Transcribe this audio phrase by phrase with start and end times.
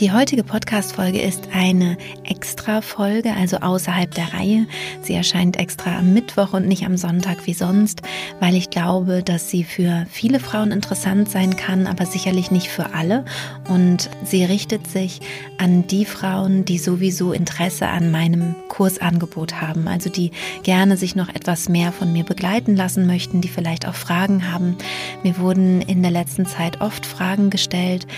[0.00, 4.66] Die heutige Podcast-Folge ist eine Extra-Folge, also außerhalb der Reihe.
[5.02, 8.02] Sie erscheint extra am Mittwoch und nicht am Sonntag wie sonst,
[8.40, 12.92] weil ich glaube, dass sie für viele Frauen interessant sein kann, aber sicherlich nicht für
[12.92, 13.24] alle.
[13.68, 15.20] Und sie richtet sich
[15.58, 20.32] an die Frauen, die sowieso Interesse an meinem Kursangebot haben, also die
[20.64, 24.76] gerne sich noch etwas mehr von mir begleiten lassen möchten, die vielleicht auch Fragen haben.
[25.22, 28.08] Mir wurden in der letzten Zeit oft Fragen gestellt.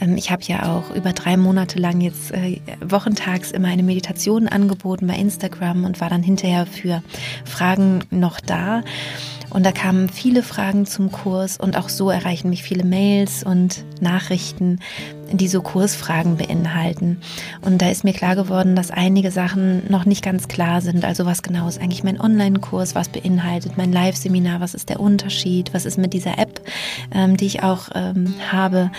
[0.00, 4.46] Ähm, ich habe ja auch über drei Monate lang jetzt äh, wochentags immer eine Meditation
[4.46, 7.02] angeboten bei Instagram und war dann hinterher für
[7.44, 8.82] Fragen noch da.
[9.50, 13.84] Und da kamen viele Fragen zum Kurs und auch so erreichen mich viele Mails und
[14.00, 14.80] Nachrichten,
[15.32, 17.18] die so Kursfragen beinhalten.
[17.62, 21.04] Und da ist mir klar geworden, dass einige Sachen noch nicht ganz klar sind.
[21.04, 25.74] Also was genau ist eigentlich mein Online-Kurs, was beinhaltet mein Live-Seminar, was ist der Unterschied,
[25.74, 26.60] was ist mit dieser App,
[27.12, 28.90] ähm, die ich auch ähm, habe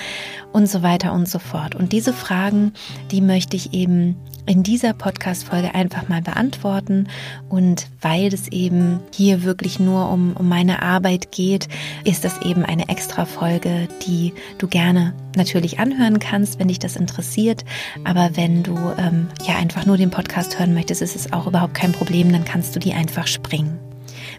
[0.51, 1.75] und so weiter und so fort.
[1.75, 2.73] Und diese Fragen,
[3.11, 4.15] die möchte ich eben
[4.45, 7.07] in dieser Podcast-Folge einfach mal beantworten.
[7.49, 11.67] Und weil es eben hier wirklich nur um, um meine Arbeit geht,
[12.03, 16.95] ist das eben eine extra Folge, die du gerne natürlich anhören kannst, wenn dich das
[16.95, 17.63] interessiert.
[18.03, 21.73] Aber wenn du ähm, ja einfach nur den Podcast hören möchtest, ist es auch überhaupt
[21.73, 23.79] kein Problem, dann kannst du die einfach springen.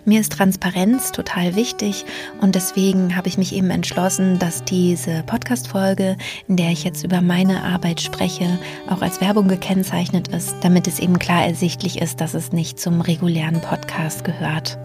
[0.05, 2.05] Mir ist Transparenz total wichtig
[2.41, 6.17] und deswegen habe ich mich eben entschlossen, dass diese Podcast-Folge,
[6.49, 8.59] in der ich jetzt über meine Arbeit spreche,
[8.89, 13.01] auch als Werbung gekennzeichnet ist, damit es eben klar ersichtlich ist, dass es nicht zum
[13.01, 14.79] regulären Podcast gehört.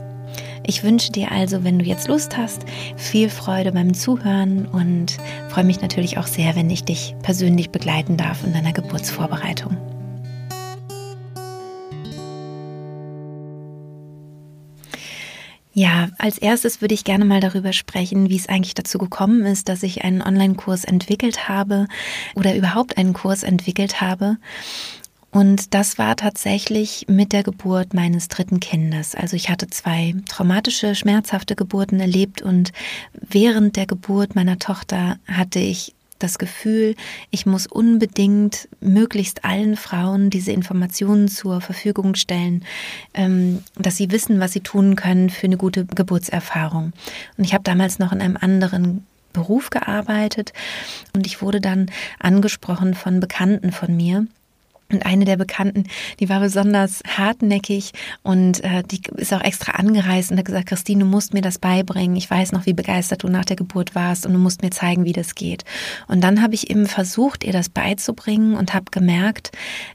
[0.65, 5.17] Ich wünsche dir also, wenn du jetzt Lust hast, viel Freude beim Zuhören und
[5.49, 9.75] freue mich natürlich auch sehr, wenn ich dich persönlich begleiten darf in deiner Geburtsvorbereitung.
[15.73, 19.69] Ja, als erstes würde ich gerne mal darüber sprechen, wie es eigentlich dazu gekommen ist,
[19.69, 21.87] dass ich einen Online-Kurs entwickelt habe
[22.35, 24.37] oder überhaupt einen Kurs entwickelt habe.
[25.31, 29.15] Und das war tatsächlich mit der Geburt meines dritten Kindes.
[29.15, 32.73] Also ich hatte zwei traumatische, schmerzhafte Geburten erlebt und
[33.13, 36.95] während der Geburt meiner Tochter hatte ich das Gefühl,
[37.31, 42.63] ich muss unbedingt möglichst allen Frauen diese Informationen zur Verfügung stellen,
[43.13, 46.93] ähm, dass sie wissen, was sie tun können für eine gute Geburtserfahrung.
[47.37, 50.51] Und ich habe damals noch in einem anderen Beruf gearbeitet
[51.13, 54.27] und ich wurde dann angesprochen von Bekannten von mir,
[54.93, 55.85] und eine der Bekannten,
[56.19, 57.91] die war besonders hartnäckig
[58.23, 61.59] und äh, die ist auch extra angereist und hat gesagt, Christine, du musst mir das
[61.59, 62.15] beibringen.
[62.15, 65.05] Ich weiß noch, wie begeistert du nach der Geburt warst und du musst mir zeigen,
[65.05, 65.63] wie das geht.
[66.07, 69.51] Und dann habe ich eben versucht, ihr das beizubringen und habe gemerkt,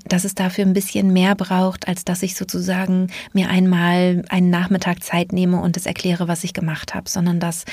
[0.07, 5.03] dass es dafür ein bisschen mehr braucht, als dass ich sozusagen mir einmal einen Nachmittag
[5.03, 7.65] Zeit nehme und es erkläre, was ich gemacht habe, sondern dass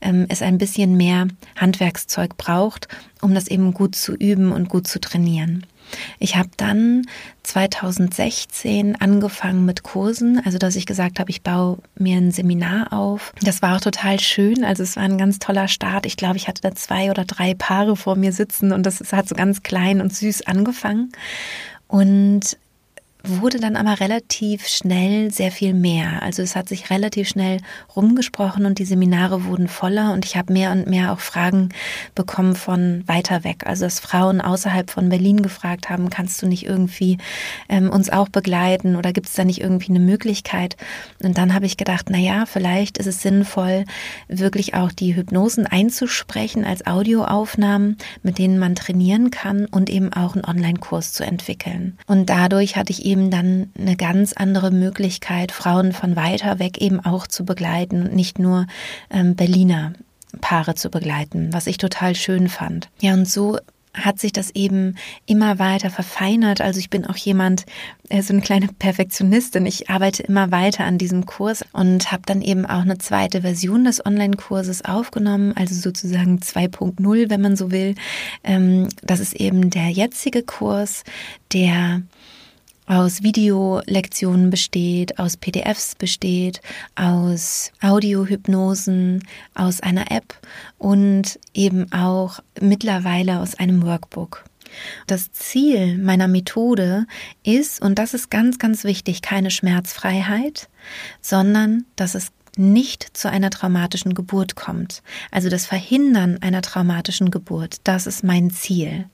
[0.00, 2.88] ähm, es ein bisschen mehr Handwerkszeug braucht,
[3.20, 5.66] um das eben gut zu üben und gut zu trainieren.
[6.18, 7.06] Ich habe dann
[7.42, 13.32] 2016 angefangen mit Kursen, also dass ich gesagt habe, ich baue mir ein Seminar auf.
[13.42, 16.06] Das war auch total schön, also es war ein ganz toller Start.
[16.06, 19.28] Ich glaube, ich hatte da zwei oder drei Paare vor mir sitzen und das hat
[19.28, 21.12] so ganz klein und süß angefangen.
[21.88, 22.56] Und
[23.24, 26.22] wurde dann aber relativ schnell sehr viel mehr.
[26.22, 27.58] Also es hat sich relativ schnell
[27.94, 31.68] rumgesprochen und die Seminare wurden voller und ich habe mehr und mehr auch Fragen
[32.14, 33.64] bekommen von weiter weg.
[33.66, 37.18] Also dass Frauen außerhalb von Berlin gefragt haben, kannst du nicht irgendwie
[37.68, 40.76] ähm, uns auch begleiten oder gibt es da nicht irgendwie eine Möglichkeit?
[41.22, 43.84] Und dann habe ich gedacht, na ja, vielleicht ist es sinnvoll,
[44.28, 50.34] wirklich auch die Hypnosen einzusprechen als Audioaufnahmen, mit denen man trainieren kann und eben auch
[50.34, 51.98] einen Online-Kurs zu entwickeln.
[52.06, 57.00] Und dadurch hatte ich eben dann eine ganz andere Möglichkeit, Frauen von weiter weg eben
[57.00, 58.66] auch zu begleiten und nicht nur
[59.10, 59.92] ähm, Berliner
[60.40, 62.88] Paare zu begleiten, was ich total schön fand.
[63.00, 63.58] Ja, und so
[63.94, 66.60] hat sich das eben immer weiter verfeinert.
[66.60, 67.66] Also ich bin auch jemand,
[68.08, 69.66] äh, so eine kleine Perfektionistin.
[69.66, 73.84] Ich arbeite immer weiter an diesem Kurs und habe dann eben auch eine zweite Version
[73.84, 77.94] des Online-Kurses aufgenommen, also sozusagen 2.0, wenn man so will.
[78.44, 81.04] Ähm, das ist eben der jetzige Kurs,
[81.52, 82.02] der
[82.86, 86.60] aus Videolektionen besteht, aus PDFs besteht,
[86.94, 89.22] aus Audiohypnosen,
[89.54, 90.34] aus einer App
[90.78, 94.44] und eben auch mittlerweile aus einem Workbook.
[95.06, 97.06] Das Ziel meiner Methode
[97.42, 100.68] ist, und das ist ganz, ganz wichtig, keine Schmerzfreiheit,
[101.20, 105.02] sondern dass es nicht zu einer traumatischen Geburt kommt.
[105.30, 109.06] Also das Verhindern einer traumatischen Geburt, das ist mein Ziel.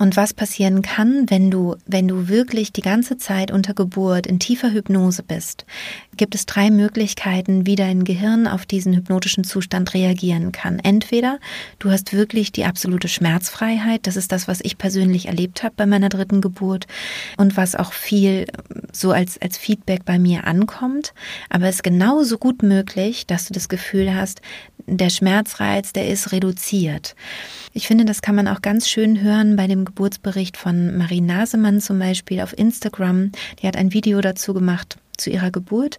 [0.00, 4.38] Und was passieren kann, wenn du, wenn du wirklich die ganze Zeit unter Geburt in
[4.38, 5.66] tiefer Hypnose bist,
[6.16, 10.78] gibt es drei Möglichkeiten, wie dein Gehirn auf diesen hypnotischen Zustand reagieren kann.
[10.78, 11.38] Entweder
[11.80, 15.84] du hast wirklich die absolute Schmerzfreiheit, das ist das, was ich persönlich erlebt habe bei
[15.84, 16.86] meiner dritten Geburt
[17.36, 18.46] und was auch viel
[18.92, 21.12] so als, als Feedback bei mir ankommt.
[21.50, 24.40] Aber es ist genauso gut möglich, dass du das Gefühl hast,
[24.86, 27.14] der Schmerzreiz, der ist reduziert.
[27.72, 31.80] Ich finde, das kann man auch ganz schön hören bei dem Geburtsbericht von Marie Nasemann
[31.80, 33.32] zum Beispiel auf Instagram.
[33.60, 35.98] Die hat ein Video dazu gemacht zu ihrer Geburt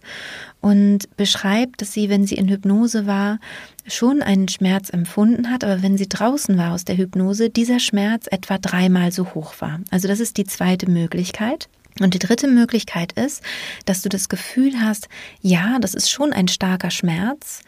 [0.60, 3.38] und beschreibt, dass sie, wenn sie in Hypnose war,
[3.86, 8.26] schon einen Schmerz empfunden hat, aber wenn sie draußen war aus der Hypnose, dieser Schmerz
[8.30, 9.80] etwa dreimal so hoch war.
[9.90, 11.68] Also das ist die zweite Möglichkeit.
[12.00, 13.42] Und die dritte Möglichkeit ist,
[13.84, 15.08] dass du das Gefühl hast,
[15.40, 17.60] ja, das ist schon ein starker Schmerz,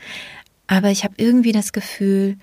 [0.66, 2.36] aber ich habe irgendwie das Gefühl,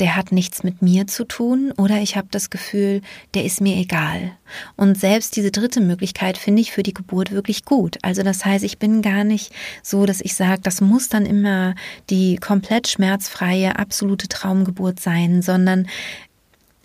[0.00, 3.02] der hat nichts mit mir zu tun oder ich habe das Gefühl,
[3.34, 4.32] der ist mir egal.
[4.76, 7.98] Und selbst diese dritte Möglichkeit finde ich für die Geburt wirklich gut.
[8.02, 11.74] Also das heißt, ich bin gar nicht so, dass ich sage, das muss dann immer
[12.10, 15.88] die komplett schmerzfreie, absolute Traumgeburt sein, sondern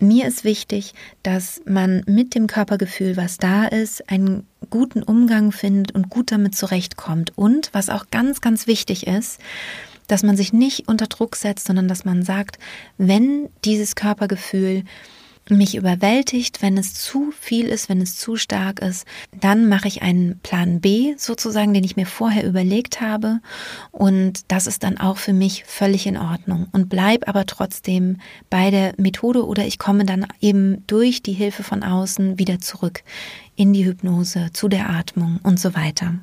[0.00, 0.92] mir ist wichtig,
[1.22, 6.56] dass man mit dem Körpergefühl, was da ist, einen guten Umgang findet und gut damit
[6.56, 7.32] zurechtkommt.
[7.36, 9.38] Und was auch ganz, ganz wichtig ist,
[10.06, 12.58] dass man sich nicht unter Druck setzt, sondern dass man sagt,
[12.98, 14.84] wenn dieses Körpergefühl
[15.50, 19.06] mich überwältigt, wenn es zu viel ist, wenn es zu stark ist,
[19.38, 23.40] dann mache ich einen Plan B sozusagen, den ich mir vorher überlegt habe
[23.90, 28.18] und das ist dann auch für mich völlig in Ordnung und bleib aber trotzdem
[28.48, 33.02] bei der Methode oder ich komme dann eben durch die Hilfe von außen wieder zurück
[33.56, 36.14] in die Hypnose, zu der Atmung und so weiter.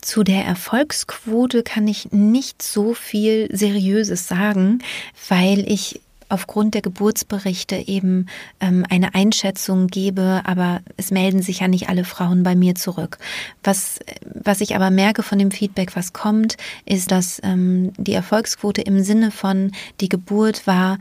[0.00, 4.80] Zu der Erfolgsquote kann ich nicht so viel Seriöses sagen,
[5.28, 8.26] weil ich aufgrund der Geburtsberichte eben
[8.60, 13.18] ähm, eine Einschätzung gebe, aber es melden sich ja nicht alle Frauen bei mir zurück.
[13.62, 18.82] Was, was ich aber merke von dem Feedback, was kommt, ist, dass ähm, die Erfolgsquote
[18.82, 20.98] im Sinne von die Geburt war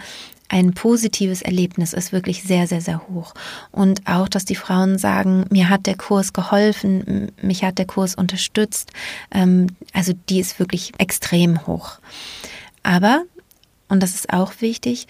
[0.47, 3.33] ein positives Erlebnis ist wirklich sehr, sehr, sehr hoch.
[3.71, 8.15] Und auch, dass die Frauen sagen, mir hat der Kurs geholfen, mich hat der Kurs
[8.15, 8.92] unterstützt.
[9.31, 12.00] Ähm, also die ist wirklich extrem hoch.
[12.83, 13.24] Aber,
[13.89, 15.07] und das ist auch wichtig,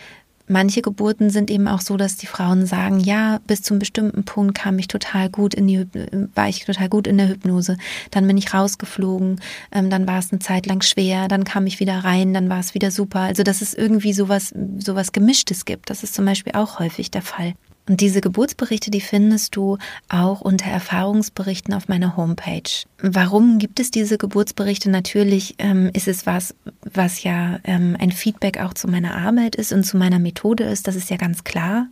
[0.48, 4.58] manche Geburten sind eben auch so, dass die Frauen sagen, ja, bis zum bestimmten Punkt
[4.58, 5.88] kam ich total gut in die,
[6.36, 7.78] war ich total gut in der Hypnose.
[8.12, 11.80] Dann bin ich rausgeflogen, ähm, dann war es eine Zeit lang schwer, dann kam ich
[11.80, 13.22] wieder rein, dann war es wieder super.
[13.22, 15.90] Also, dass es irgendwie sowas, sowas Gemischtes gibt.
[15.90, 17.54] Das ist zum Beispiel auch häufig der Fall.
[17.88, 19.78] Und diese Geburtsberichte, die findest du
[20.10, 22.64] auch unter Erfahrungsberichten auf meiner Homepage.
[23.00, 24.90] Warum gibt es diese Geburtsberichte?
[24.90, 29.72] Natürlich ähm, ist es was, was ja ähm, ein Feedback auch zu meiner Arbeit ist
[29.72, 31.88] und zu meiner Methode ist, das ist ja ganz klar.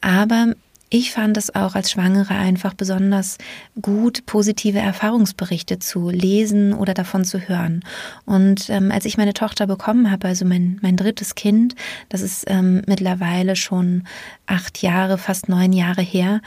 [0.00, 0.54] Aber
[0.88, 3.38] ich fand es auch als Schwangere einfach besonders
[3.80, 7.84] gut, positive Erfahrungsberichte zu lesen oder davon zu hören.
[8.24, 11.74] Und ähm, als ich meine Tochter bekommen habe, also mein, mein drittes Kind,
[12.08, 14.04] das ist ähm, mittlerweile schon
[14.46, 16.40] acht Jahre, fast neun Jahre her,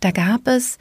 [0.00, 0.78] da gab es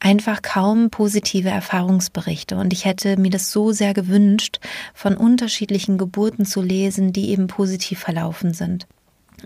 [0.00, 2.56] einfach kaum positive Erfahrungsberichte.
[2.56, 4.58] Und ich hätte mir das so sehr gewünscht,
[4.94, 8.86] von unterschiedlichen Geburten zu lesen, die eben positiv verlaufen sind.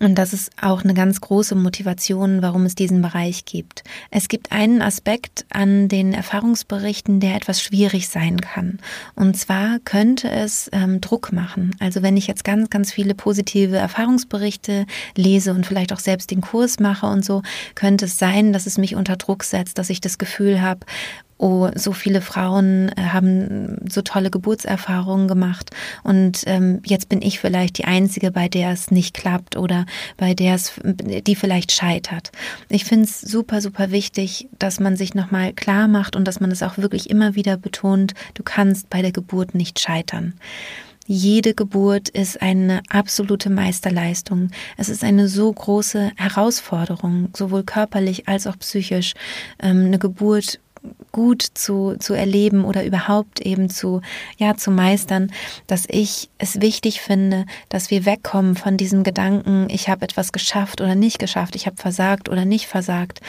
[0.01, 3.85] Und das ist auch eine ganz große Motivation, warum es diesen Bereich gibt.
[4.11, 8.79] Es gibt einen Aspekt an den Erfahrungsberichten, der etwas schwierig sein kann.
[9.15, 11.77] Und zwar könnte es ähm, Druck machen.
[11.79, 16.41] Also wenn ich jetzt ganz, ganz viele positive Erfahrungsberichte lese und vielleicht auch selbst den
[16.41, 17.43] Kurs mache und so,
[17.75, 20.81] könnte es sein, dass es mich unter Druck setzt, dass ich das Gefühl habe,
[21.43, 25.71] oh, so viele Frauen äh, haben so tolle Geburtserfahrungen gemacht
[26.05, 29.85] und ähm, jetzt bin ich vielleicht die Einzige, bei der es nicht klappt oder
[30.17, 32.31] bei der es, die vielleicht scheitert.
[32.69, 36.53] Ich finde es super, super wichtig, dass man sich nochmal klar macht und dass man
[36.53, 40.35] es auch wirklich immer wieder betont, du kannst bei der Geburt nicht scheitern.
[41.07, 44.51] Jede Geburt ist eine absolute Meisterleistung.
[44.77, 49.15] Es ist eine so große Herausforderung, sowohl körperlich als auch psychisch.
[49.61, 50.61] Ähm, eine Geburt
[51.12, 54.01] gut zu, zu erleben oder überhaupt eben zu,
[54.39, 55.31] ja, zu meistern,
[55.67, 60.81] dass ich es wichtig finde, dass wir wegkommen von diesem Gedanken, ich habe etwas geschafft
[60.81, 63.21] oder nicht geschafft, ich habe versagt oder nicht versagt,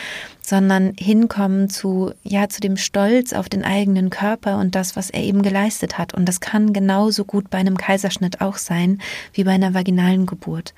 [0.42, 5.22] sondern hinkommen zu, ja, zu dem Stolz auf den eigenen Körper und das, was er
[5.22, 6.14] eben geleistet hat.
[6.14, 9.02] Und das kann genauso gut bei einem Kaiserschnitt auch sein,
[9.34, 10.74] wie bei einer vaginalen Geburt.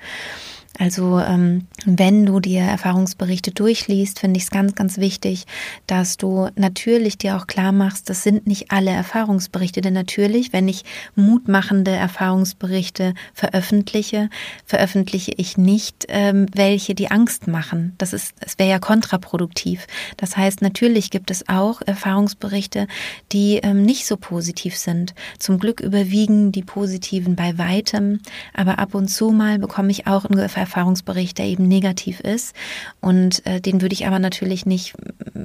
[0.78, 5.46] Also ähm, wenn du dir Erfahrungsberichte durchliest, finde ich es ganz, ganz wichtig,
[5.86, 9.80] dass du natürlich dir auch klar machst, das sind nicht alle Erfahrungsberichte.
[9.80, 14.28] Denn natürlich, wenn ich mutmachende Erfahrungsberichte veröffentliche,
[14.64, 17.94] veröffentliche ich nicht ähm, welche, die Angst machen.
[17.98, 19.86] Das ist, es wäre ja kontraproduktiv.
[20.16, 22.86] Das heißt, natürlich gibt es auch Erfahrungsberichte,
[23.32, 25.14] die ähm, nicht so positiv sind.
[25.38, 28.20] Zum Glück überwiegen die positiven bei weitem,
[28.52, 32.54] aber ab und zu mal bekomme ich auch einen Erfahrungsbericht, der eben negativ ist.
[33.00, 34.94] Und äh, den würde ich aber natürlich nicht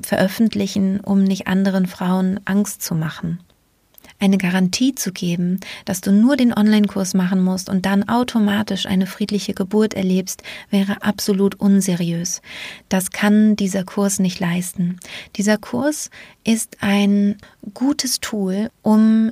[0.01, 3.40] veröffentlichen, um nicht anderen Frauen Angst zu machen
[4.22, 9.08] eine Garantie zu geben, dass du nur den Online-Kurs machen musst und dann automatisch eine
[9.08, 12.42] friedliche Geburt erlebst, wäre absolut unseriös.
[12.88, 15.00] Das kann dieser Kurs nicht leisten.
[15.36, 16.12] Dieser Kurs
[16.44, 17.38] ist ein
[17.74, 19.32] gutes Tool, um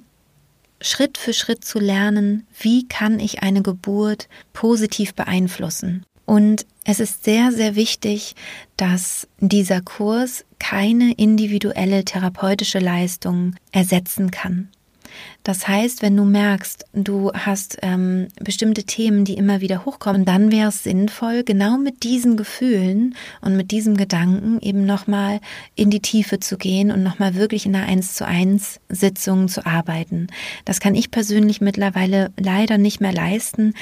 [0.81, 6.05] Schritt für Schritt zu lernen, wie kann ich eine Geburt positiv beeinflussen.
[6.25, 8.35] Und es ist sehr, sehr wichtig,
[8.77, 14.69] dass dieser Kurs keine individuelle therapeutische Leistung ersetzen kann.
[15.43, 20.51] Das heißt, wenn du merkst, du hast ähm, bestimmte Themen, die immer wieder hochkommen, dann
[20.51, 25.39] wäre es sinnvoll, genau mit diesen Gefühlen und mit diesem Gedanken eben nochmal
[25.75, 29.65] in die Tiefe zu gehen und nochmal wirklich in einer 1 zu 1 Sitzung zu
[29.65, 30.27] arbeiten.
[30.65, 33.73] Das kann ich persönlich mittlerweile leider nicht mehr leisten,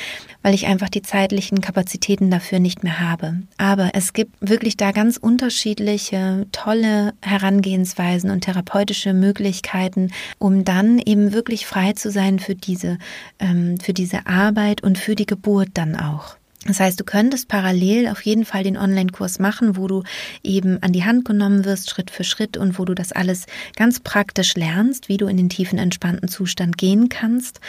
[0.43, 3.41] weil ich einfach die zeitlichen Kapazitäten dafür nicht mehr habe.
[3.57, 11.33] Aber es gibt wirklich da ganz unterschiedliche, tolle Herangehensweisen und therapeutische Möglichkeiten, um dann eben
[11.33, 12.97] wirklich wirklich frei zu sein für diese,
[13.39, 16.35] ähm, für diese Arbeit und für die Geburt dann auch.
[16.65, 20.03] Das heißt, du könntest parallel auf jeden Fall den Online-Kurs machen, wo du
[20.43, 23.45] eben an die Hand genommen wirst, Schritt für Schritt und wo du das alles
[23.77, 27.61] ganz praktisch lernst, wie du in den tiefen, entspannten Zustand gehen kannst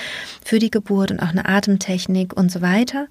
[0.44, 3.06] für die Geburt und auch eine Atemtechnik und so weiter.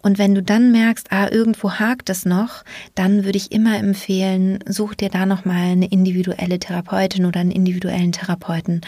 [0.00, 2.64] Und wenn du dann merkst, ah, irgendwo hakt es noch,
[2.94, 8.12] dann würde ich immer empfehlen, such dir da nochmal eine individuelle Therapeutin oder einen individuellen
[8.12, 8.82] Therapeuten,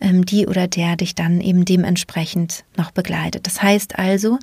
[0.00, 3.46] ähm, die oder der dich dann eben dementsprechend noch begleitet.
[3.46, 4.38] Das heißt also,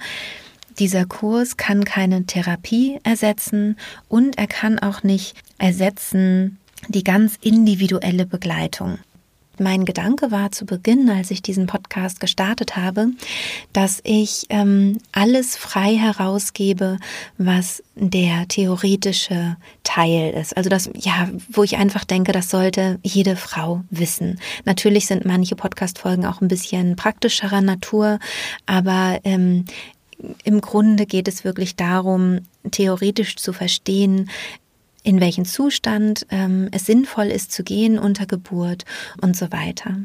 [0.77, 6.57] dieser Kurs kann keine Therapie ersetzen und er kann auch nicht ersetzen
[6.88, 8.99] die ganz individuelle Begleitung.
[9.59, 13.07] Mein Gedanke war zu Beginn, als ich diesen Podcast gestartet habe,
[13.73, 16.97] dass ich ähm, alles frei herausgebe,
[17.37, 20.55] was der theoretische Teil ist.
[20.55, 24.39] Also das, ja, wo ich einfach denke, das sollte jede Frau wissen.
[24.65, 28.19] Natürlich sind manche Podcast-Folgen auch ein bisschen praktischerer Natur,
[28.65, 29.65] aber ähm,
[30.43, 32.39] im Grunde geht es wirklich darum,
[32.71, 34.29] theoretisch zu verstehen,
[35.03, 38.85] in welchen Zustand ähm, es sinnvoll ist zu gehen unter Geburt
[39.21, 39.97] und so weiter.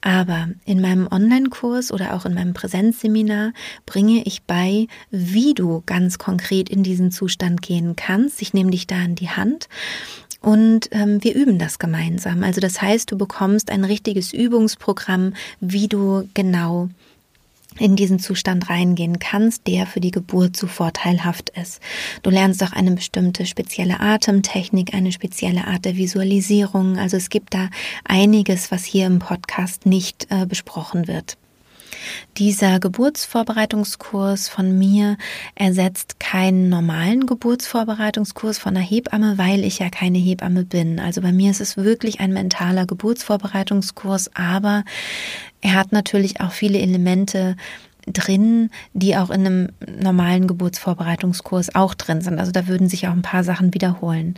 [0.00, 3.52] Aber in meinem Online-Kurs oder auch in meinem Präsenzseminar
[3.86, 8.42] bringe ich bei, wie du ganz konkret in diesen Zustand gehen kannst.
[8.42, 9.68] Ich nehme dich da in die Hand
[10.40, 12.42] und ähm, wir üben das gemeinsam.
[12.42, 16.88] Also das heißt, du bekommst ein richtiges Übungsprogramm, wie du genau
[17.78, 21.80] in diesen Zustand reingehen kannst, der für die Geburt so vorteilhaft ist.
[22.22, 26.98] Du lernst auch eine bestimmte spezielle Atemtechnik, eine spezielle Art der Visualisierung.
[26.98, 27.68] Also es gibt da
[28.04, 31.36] einiges, was hier im Podcast nicht äh, besprochen wird.
[32.36, 35.16] Dieser Geburtsvorbereitungskurs von mir
[35.54, 41.00] ersetzt keinen normalen Geburtsvorbereitungskurs von der Hebamme, weil ich ja keine Hebamme bin.
[41.00, 44.84] Also bei mir ist es wirklich ein mentaler Geburtsvorbereitungskurs, aber
[45.60, 47.56] er hat natürlich auch viele Elemente,
[48.06, 49.68] drin, die auch in einem
[50.00, 52.38] normalen Geburtsvorbereitungskurs auch drin sind.
[52.38, 54.34] Also da würden sich auch ein paar Sachen wiederholen.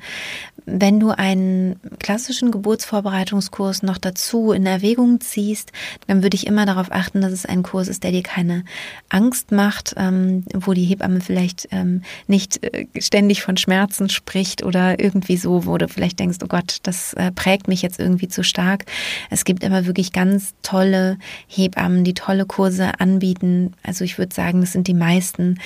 [0.64, 5.72] Wenn du einen klassischen Geburtsvorbereitungskurs noch dazu in Erwägung ziehst,
[6.06, 8.64] dann würde ich immer darauf achten, dass es ein Kurs ist, der dir keine
[9.08, 14.98] Angst macht, ähm, wo die Hebamme vielleicht ähm, nicht äh, ständig von Schmerzen spricht oder
[14.98, 18.42] irgendwie so, wo du vielleicht denkst, oh Gott, das äh, prägt mich jetzt irgendwie zu
[18.42, 18.84] stark.
[19.30, 24.60] Es gibt immer wirklich ganz tolle Hebammen, die tolle Kurse anbieten, also ich würde sagen,
[24.60, 25.58] das sind die meisten,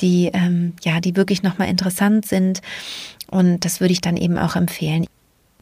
[0.00, 2.60] die ähm, ja, die wirklich nochmal interessant sind.
[3.30, 5.06] Und das würde ich dann eben auch empfehlen.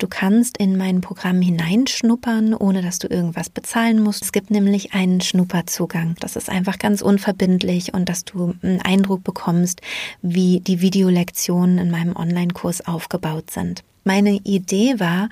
[0.01, 4.23] Du kannst in mein Programm hineinschnuppern, ohne dass du irgendwas bezahlen musst.
[4.23, 6.17] Es gibt nämlich einen Schnupperzugang.
[6.21, 9.83] Das ist einfach ganz unverbindlich und dass du einen Eindruck bekommst,
[10.23, 13.85] wie die Videolektionen in meinem Online-Kurs aufgebaut sind.
[14.05, 15.29] Meine Idee war,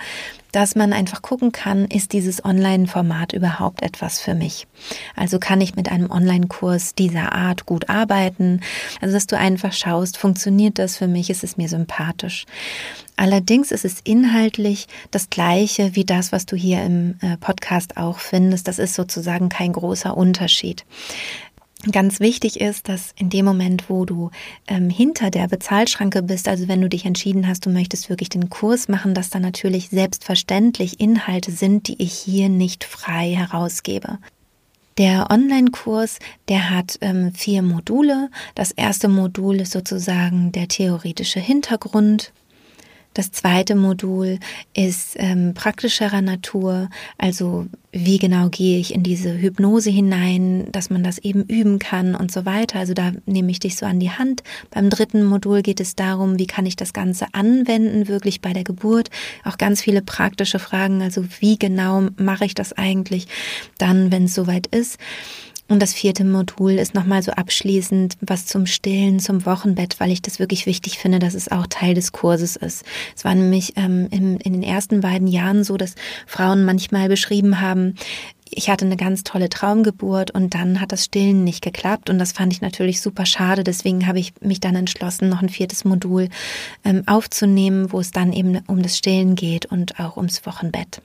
[0.52, 4.66] dass man einfach gucken kann, ist dieses Online-Format überhaupt etwas für mich?
[5.14, 8.60] Also kann ich mit einem Online-Kurs dieser Art gut arbeiten?
[9.00, 11.30] Also dass du einfach schaust, funktioniert das für mich?
[11.30, 12.46] Ist es mir sympathisch?
[13.16, 18.20] Allerdings ist es inhaltlich das gleiche wie das, was du hier im äh, Podcast auch
[18.20, 18.68] findest.
[18.68, 20.84] Das ist sozusagen kein großer Unterschied.
[21.92, 24.30] Ganz wichtig ist, dass in dem Moment, wo du
[24.66, 28.50] ähm, hinter der Bezahlschranke bist, also wenn du dich entschieden hast, du möchtest wirklich den
[28.50, 34.18] Kurs machen, dass da natürlich selbstverständlich Inhalte sind, die ich hier nicht frei herausgebe.
[34.98, 36.18] Der Online-Kurs,
[36.48, 38.28] der hat ähm, vier Module.
[38.56, 42.32] Das erste Modul ist sozusagen der theoretische Hintergrund.
[43.14, 44.38] Das zweite Modul
[44.74, 51.02] ist ähm, praktischerer Natur, also wie genau gehe ich in diese Hypnose hinein, dass man
[51.02, 52.78] das eben üben kann und so weiter.
[52.78, 54.42] Also da nehme ich dich so an die Hand.
[54.70, 58.64] Beim dritten Modul geht es darum, wie kann ich das Ganze anwenden, wirklich bei der
[58.64, 59.10] Geburt.
[59.44, 63.26] Auch ganz viele praktische Fragen, also wie genau mache ich das eigentlich
[63.78, 64.98] dann, wenn es soweit ist.
[65.68, 70.22] Und das vierte Modul ist nochmal so abschließend was zum Stillen, zum Wochenbett, weil ich
[70.22, 72.84] das wirklich wichtig finde, dass es auch Teil des Kurses ist.
[73.14, 75.94] Es war nämlich ähm, in, in den ersten beiden Jahren so, dass
[76.26, 77.94] Frauen manchmal beschrieben haben,
[78.50, 82.32] ich hatte eine ganz tolle Traumgeburt und dann hat das Stillen nicht geklappt und das
[82.32, 83.64] fand ich natürlich super schade.
[83.64, 86.28] Deswegen habe ich mich dann entschlossen, noch ein viertes Modul
[86.84, 91.02] ähm, aufzunehmen, wo es dann eben um das Stillen geht und auch ums Wochenbett.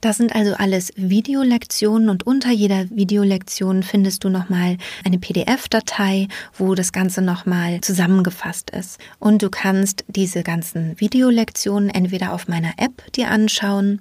[0.00, 6.76] Das sind also alles Videolektionen und unter jeder Videolektion findest du nochmal eine PDF-Datei, wo
[6.76, 9.00] das Ganze nochmal zusammengefasst ist.
[9.18, 14.00] Und du kannst diese ganzen Videolektionen entweder auf meiner App dir anschauen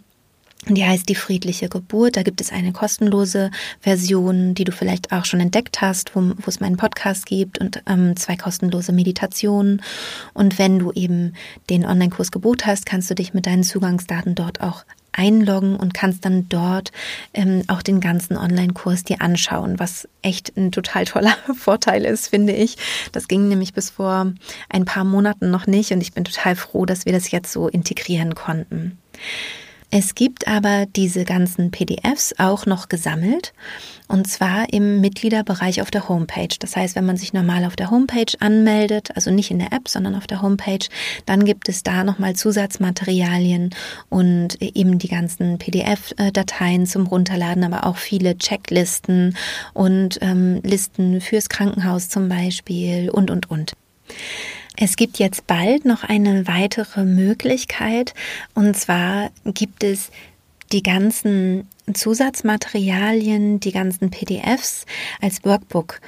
[0.70, 2.18] die heißt die friedliche Geburt.
[2.18, 6.48] Da gibt es eine kostenlose Version, die du vielleicht auch schon entdeckt hast, wo, wo
[6.48, 9.82] es meinen Podcast gibt und ähm, zwei kostenlose Meditationen.
[10.34, 11.34] Und wenn du eben
[11.70, 14.84] den Online-Kurs Gebot hast, kannst du dich mit deinen Zugangsdaten dort auch
[15.18, 16.92] einloggen und kannst dann dort
[17.34, 22.54] ähm, auch den ganzen Online-Kurs dir anschauen, was echt ein total toller Vorteil ist, finde
[22.54, 22.78] ich.
[23.12, 24.32] Das ging nämlich bis vor
[24.70, 27.68] ein paar Monaten noch nicht und ich bin total froh, dass wir das jetzt so
[27.68, 28.98] integrieren konnten.
[29.90, 33.54] Es gibt aber diese ganzen PDFs auch noch gesammelt
[34.10, 36.56] und zwar im Mitgliederbereich auf der Homepage.
[36.60, 39.88] Das heißt, wenn man sich normal auf der Homepage anmeldet, also nicht in der App,
[39.88, 40.86] sondern auf der Homepage,
[41.26, 43.70] dann gibt es da nochmal Zusatzmaterialien
[44.10, 49.38] und eben die ganzen PDF-Dateien zum Runterladen, aber auch viele Checklisten
[49.74, 53.74] und ähm, Listen fürs Krankenhaus zum Beispiel und, und, und.
[54.80, 58.14] Es gibt jetzt bald noch eine weitere Möglichkeit.
[58.54, 60.12] Und zwar gibt es
[60.72, 64.86] die ganzen Zusatzmaterialien, die ganzen PDFs
[65.22, 66.02] als Workbook.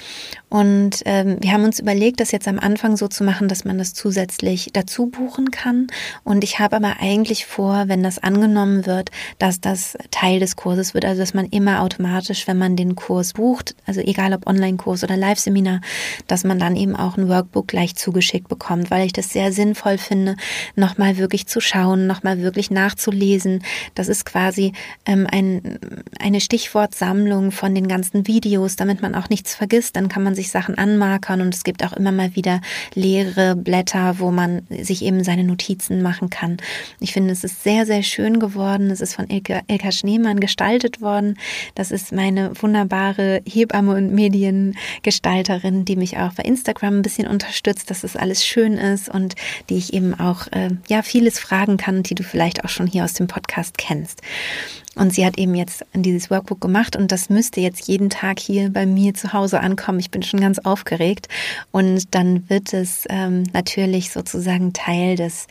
[0.49, 3.77] Und ähm, wir haben uns überlegt, das jetzt am Anfang so zu machen, dass man
[3.77, 5.87] das zusätzlich dazu buchen kann.
[6.23, 10.93] Und ich habe aber eigentlich vor, wenn das angenommen wird, dass das Teil des Kurses
[10.93, 15.03] wird, also dass man immer automatisch, wenn man den Kurs bucht, also egal ob Online-Kurs
[15.03, 15.81] oder Live-Seminar,
[16.27, 19.97] dass man dann eben auch ein Workbook gleich zugeschickt bekommt, weil ich das sehr sinnvoll
[19.97, 20.35] finde,
[20.75, 23.63] nochmal wirklich zu schauen, nochmal wirklich nachzulesen.
[23.95, 24.73] Das ist quasi
[25.05, 25.68] ähm, ein
[26.19, 29.95] eine Stichwortsammlung von den ganzen Videos, damit man auch nichts vergisst.
[29.95, 32.59] Dann kann man sich Sachen anmarkern und es gibt auch immer mal wieder
[32.93, 36.57] leere Blätter, wo man sich eben seine Notizen machen kann.
[36.99, 38.91] Ich finde, es ist sehr, sehr schön geworden.
[38.91, 41.37] Es ist von Ilka, Ilka Schneemann gestaltet worden.
[41.75, 47.89] Das ist meine wunderbare Hebamme und Mediengestalterin, die mich auch bei Instagram ein bisschen unterstützt,
[47.89, 49.35] dass es das alles schön ist und
[49.69, 53.03] die ich eben auch, äh, ja, vieles fragen kann, die du vielleicht auch schon hier
[53.03, 54.21] aus dem Podcast kennst.
[54.95, 58.69] Und sie hat eben jetzt dieses Workbook gemacht und das müsste jetzt jeden Tag hier
[58.69, 59.99] bei mir zu Hause ankommen.
[59.99, 61.27] Ich bin schon ganz aufgeregt.
[61.71, 65.47] Und dann wird es ähm, natürlich sozusagen Teil des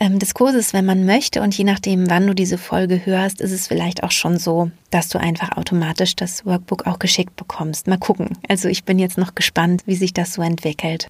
[0.00, 1.42] ähm, des Kurses, wenn man möchte.
[1.42, 5.08] Und je nachdem, wann du diese Folge hörst, ist es vielleicht auch schon so, dass
[5.08, 7.86] du einfach automatisch das Workbook auch geschickt bekommst.
[7.86, 8.30] Mal gucken.
[8.48, 11.08] Also ich bin jetzt noch gespannt, wie sich das so entwickelt.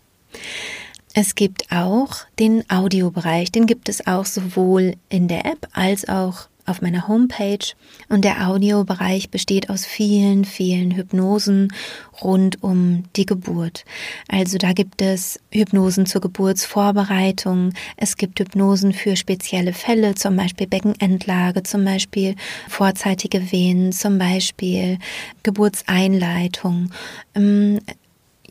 [1.14, 6.48] Es gibt auch den Audiobereich, den gibt es auch sowohl in der App als auch
[6.72, 7.74] auf meiner Homepage
[8.08, 11.68] und der Audiobereich besteht aus vielen, vielen Hypnosen
[12.22, 13.84] rund um die Geburt.
[14.26, 20.66] Also da gibt es Hypnosen zur Geburtsvorbereitung, es gibt Hypnosen für spezielle Fälle, zum Beispiel
[20.66, 22.36] Beckenendlage, zum Beispiel
[22.70, 24.98] vorzeitige Wehen, zum Beispiel
[25.42, 26.90] Geburtseinleitung.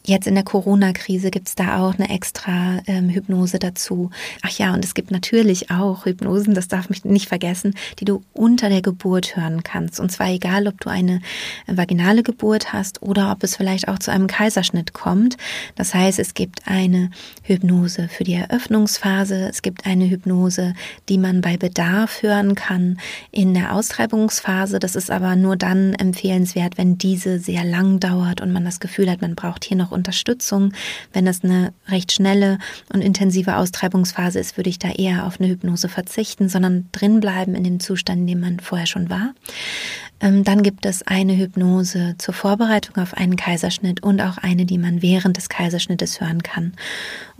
[0.03, 4.09] Jetzt in der Corona-Krise gibt's da auch eine extra ähm, Hypnose dazu.
[4.41, 8.23] Ach ja, und es gibt natürlich auch Hypnosen, das darf mich nicht vergessen, die du
[8.33, 9.99] unter der Geburt hören kannst.
[9.99, 11.21] Und zwar egal, ob du eine
[11.67, 15.37] vaginale Geburt hast oder ob es vielleicht auch zu einem Kaiserschnitt kommt.
[15.75, 17.11] Das heißt, es gibt eine
[17.43, 20.73] Hypnose für die Eröffnungsphase, es gibt eine Hypnose,
[21.09, 22.97] die man bei Bedarf hören kann
[23.31, 24.79] in der Austreibungsphase.
[24.79, 29.09] Das ist aber nur dann empfehlenswert, wenn diese sehr lang dauert und man das Gefühl
[29.11, 30.73] hat, man braucht hier noch noch Unterstützung.
[31.13, 32.57] Wenn das eine recht schnelle
[32.91, 37.63] und intensive Austreibungsphase ist, würde ich da eher auf eine Hypnose verzichten, sondern drinbleiben in
[37.63, 39.33] dem Zustand, in dem man vorher schon war.
[40.19, 44.77] Ähm, dann gibt es eine Hypnose zur Vorbereitung auf einen Kaiserschnitt und auch eine, die
[44.77, 46.73] man während des Kaiserschnittes hören kann.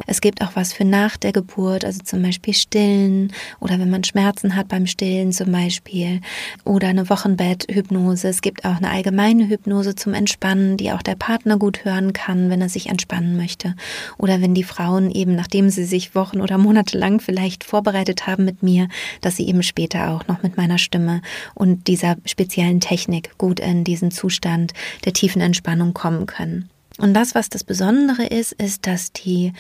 [0.08, 4.04] Es gibt auch was für nach der Geburt, also zum Beispiel Stillen oder wenn man
[4.04, 6.22] Schmerzen hat beim Stillen zum Beispiel
[6.66, 8.28] oder eine Wochenbetthypnose.
[8.28, 12.50] Es gibt auch eine allgemeine Hypnose zum Entspannen, die auch der Partner gut hören kann,
[12.50, 13.76] wenn er sich entspannen möchte.
[14.18, 18.46] Oder wenn die Frauen eben, nachdem sie sich Wochen oder Monate lang vielleicht vorbereitet haben
[18.46, 18.88] mit mir,
[19.22, 21.22] dass sie eben später auch noch mit meiner Stimme
[21.54, 24.74] und dieser speziellen Technik gut in diesen Zustand
[25.06, 26.70] der tiefen Entspannung kommen können.
[26.98, 29.54] Und das, was das Besondere ist, ist, dass die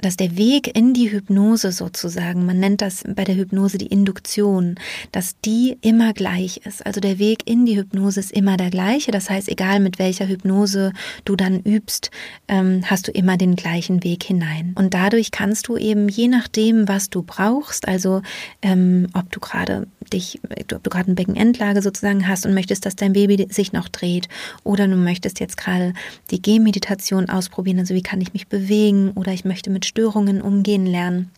[0.00, 4.76] dass der Weg in die Hypnose sozusagen, man nennt das bei der Hypnose die Induktion,
[5.12, 6.84] dass die immer gleich ist.
[6.86, 9.10] Also der Weg in die Hypnose ist immer der gleiche.
[9.10, 10.92] Das heißt, egal mit welcher Hypnose
[11.24, 12.10] du dann übst,
[12.46, 14.74] ähm, hast du immer den gleichen Weg hinein.
[14.76, 18.22] Und dadurch kannst du eben je nachdem, was du brauchst, also
[18.62, 20.40] ähm, ob du gerade dich,
[20.72, 24.28] ob du gerade eine Beckenendlage sozusagen hast und möchtest, dass dein Baby sich noch dreht
[24.64, 25.92] oder du möchtest jetzt gerade
[26.30, 30.86] die Gehmeditation ausprobieren, also wie kann ich mich bewegen oder ich möchte mit Störungen umgehen
[30.86, 31.30] lernen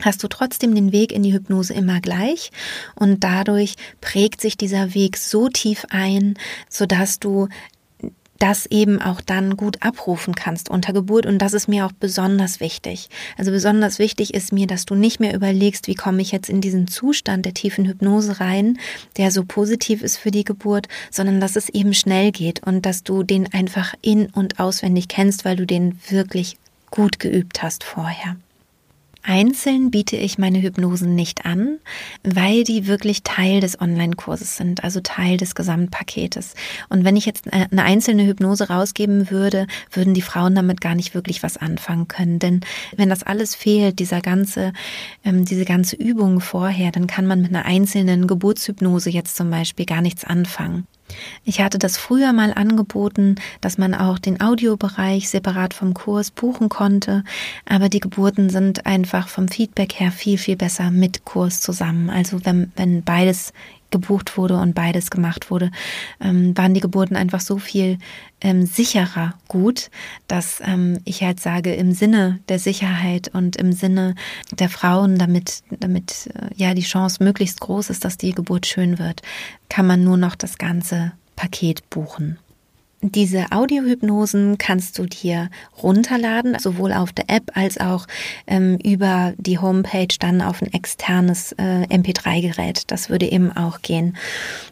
[0.00, 2.50] hast du trotzdem den Weg in die Hypnose immer gleich
[2.94, 6.34] und dadurch prägt sich dieser Weg so tief ein,
[6.68, 7.48] sodass du
[8.38, 11.26] das eben auch dann gut abrufen kannst unter Geburt.
[11.26, 13.08] Und das ist mir auch besonders wichtig.
[13.36, 16.60] Also besonders wichtig ist mir, dass du nicht mehr überlegst, wie komme ich jetzt in
[16.60, 18.78] diesen Zustand der tiefen Hypnose rein,
[19.16, 23.02] der so positiv ist für die Geburt, sondern dass es eben schnell geht und dass
[23.02, 26.58] du den einfach in und auswendig kennst, weil du den wirklich
[26.90, 28.36] gut geübt hast vorher.
[29.28, 31.80] Einzeln biete ich meine Hypnosen nicht an,
[32.22, 36.54] weil die wirklich Teil des Online-Kurses sind, also Teil des Gesamtpaketes.
[36.88, 41.14] Und wenn ich jetzt eine einzelne Hypnose rausgeben würde, würden die Frauen damit gar nicht
[41.14, 42.38] wirklich was anfangen können.
[42.38, 42.60] Denn
[42.96, 44.72] wenn das alles fehlt, dieser ganze,
[45.24, 49.84] ähm, diese ganze Übung vorher, dann kann man mit einer einzelnen Geburtshypnose jetzt zum Beispiel
[49.84, 50.86] gar nichts anfangen.
[51.44, 56.68] Ich hatte das früher mal angeboten, dass man auch den Audiobereich separat vom Kurs buchen
[56.68, 57.24] konnte,
[57.66, 62.10] aber die Geburten sind einfach vom Feedback her viel, viel besser mit Kurs zusammen.
[62.10, 63.52] Also wenn, wenn beides
[63.90, 65.70] gebucht wurde und beides gemacht wurde,
[66.20, 67.98] ähm, waren die Geburten einfach so viel
[68.40, 69.90] ähm, sicherer gut,
[70.26, 74.14] dass ähm, ich halt sage, im Sinne der Sicherheit und im Sinne
[74.52, 78.98] der Frauen, damit, damit äh, ja die Chance möglichst groß ist, dass die Geburt schön
[78.98, 79.22] wird,
[79.68, 82.38] kann man nur noch das ganze Paket buchen.
[83.00, 88.08] Diese Audiohypnosen kannst du dir runterladen, sowohl auf der App als auch
[88.48, 92.90] ähm, über die Homepage dann auf ein externes äh, MP3-Gerät.
[92.90, 94.16] Das würde eben auch gehen.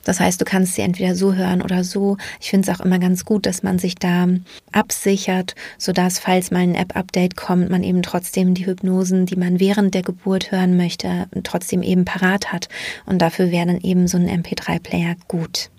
[0.03, 2.17] Das heißt, du kannst sie entweder so hören oder so.
[2.41, 4.27] Ich finde es auch immer ganz gut, dass man sich da
[4.73, 9.95] absichert, sodass, falls mal ein App-Update kommt, man eben trotzdem die Hypnosen, die man während
[9.95, 12.69] der Geburt hören möchte, trotzdem eben parat hat.
[13.05, 15.71] Und dafür wäre dann eben so ein MP3-Player gut.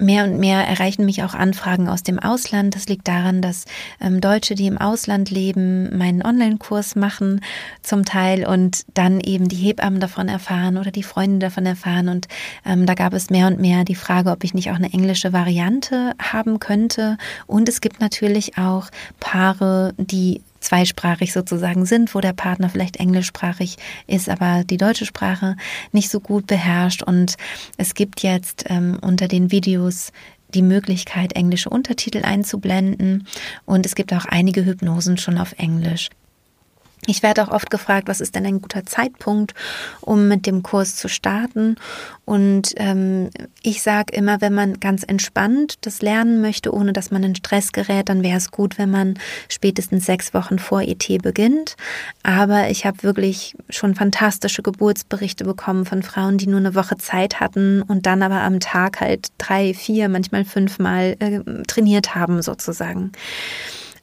[0.00, 2.74] Mehr und mehr erreichen mich auch Anfragen aus dem Ausland.
[2.74, 3.66] Das liegt daran, dass
[4.00, 7.42] ähm, Deutsche, die im Ausland leben, meinen Online-Kurs machen
[7.82, 12.08] zum Teil und dann eben die Hebammen davon erfahren oder die Freunde davon erfahren.
[12.08, 12.28] Und
[12.64, 15.34] ähm, da gab es mehr und mehr die Frage, ob ich nicht auch eine englische
[15.34, 17.18] Variante haben könnte.
[17.46, 18.88] Und es gibt natürlich auch
[19.20, 25.56] Paare, die zweisprachig sozusagen sind, wo der Partner vielleicht englischsprachig ist, aber die deutsche Sprache
[25.92, 27.02] nicht so gut beherrscht.
[27.02, 27.36] Und
[27.76, 30.12] es gibt jetzt ähm, unter den Videos
[30.54, 33.26] die Möglichkeit, englische Untertitel einzublenden.
[33.64, 36.10] Und es gibt auch einige Hypnosen schon auf Englisch.
[37.06, 39.54] Ich werde auch oft gefragt, was ist denn ein guter Zeitpunkt,
[40.02, 41.76] um mit dem Kurs zu starten.
[42.26, 43.30] Und ähm,
[43.62, 47.72] ich sage immer, wenn man ganz entspannt das lernen möchte, ohne dass man in Stress
[47.72, 51.76] gerät, dann wäre es gut, wenn man spätestens sechs Wochen vor ET beginnt.
[52.22, 57.40] Aber ich habe wirklich schon fantastische Geburtsberichte bekommen von Frauen, die nur eine Woche Zeit
[57.40, 63.12] hatten und dann aber am Tag halt drei, vier, manchmal fünfmal äh, trainiert haben sozusagen.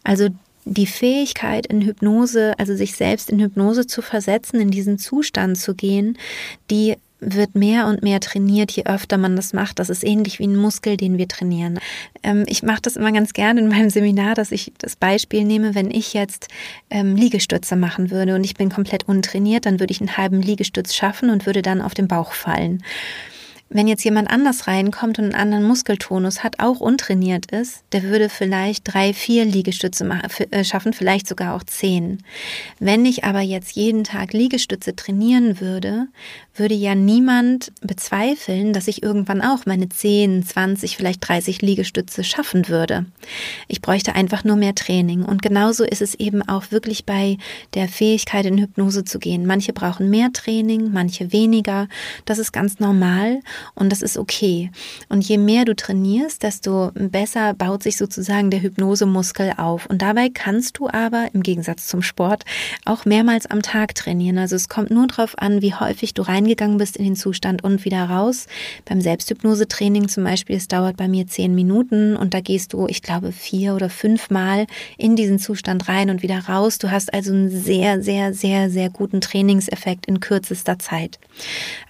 [0.04, 0.30] Also
[0.74, 5.76] die Fähigkeit in Hypnose, also sich selbst in Hypnose zu versetzen, in diesen Zustand zu
[5.76, 6.18] gehen,
[6.70, 9.80] die wird mehr und mehr trainiert, je öfter man das macht.
[9.80, 11.80] Das ist ähnlich wie ein Muskel, den wir trainieren.
[12.22, 15.74] Ähm, ich mache das immer ganz gerne in meinem Seminar, dass ich das Beispiel nehme,
[15.74, 16.48] wenn ich jetzt
[16.90, 20.94] ähm, Liegestütze machen würde und ich bin komplett untrainiert, dann würde ich einen halben Liegestütz
[20.94, 22.84] schaffen und würde dann auf den Bauch fallen.
[23.70, 28.30] Wenn jetzt jemand anders reinkommt und einen anderen Muskeltonus hat, auch untrainiert ist, der würde
[28.30, 32.24] vielleicht drei, vier Liegestütze machen, äh, schaffen, vielleicht sogar auch zehn.
[32.80, 36.08] Wenn ich aber jetzt jeden Tag Liegestütze trainieren würde,
[36.60, 42.67] würde ja niemand bezweifeln, dass ich irgendwann auch meine 10, 20, vielleicht 30 Liegestütze schaffen
[42.67, 43.06] würde.
[43.67, 45.24] Ich bräuchte einfach nur mehr Training.
[45.24, 47.38] Und genauso ist es eben auch wirklich bei
[47.74, 49.46] der Fähigkeit, in Hypnose zu gehen.
[49.46, 51.88] Manche brauchen mehr Training, manche weniger.
[52.26, 53.39] Das ist ganz normal
[53.76, 54.72] und das ist okay.
[55.10, 59.86] Und je mehr du trainierst, desto besser baut sich sozusagen der Hypnosemuskel auf.
[59.88, 62.43] Und dabei kannst du aber im Gegensatz zum Sport
[62.86, 64.38] auch mehrmals am Tag trainieren.
[64.38, 67.84] Also es kommt nur darauf an, wie häufig du reingegangen bist in den Zustand und
[67.84, 68.48] wieder raus.
[68.86, 73.02] Beim Selbsthypnose-Training zum Beispiel, es dauert bei mir zehn Minuten und da gehst du, ich
[73.02, 74.66] glaube, vier oder fünf Mal
[74.98, 76.78] in diesen Zustand rein und wieder raus.
[76.78, 81.20] Du hast also einen sehr, sehr, sehr, sehr guten Trainingseffekt in kürzester Zeit.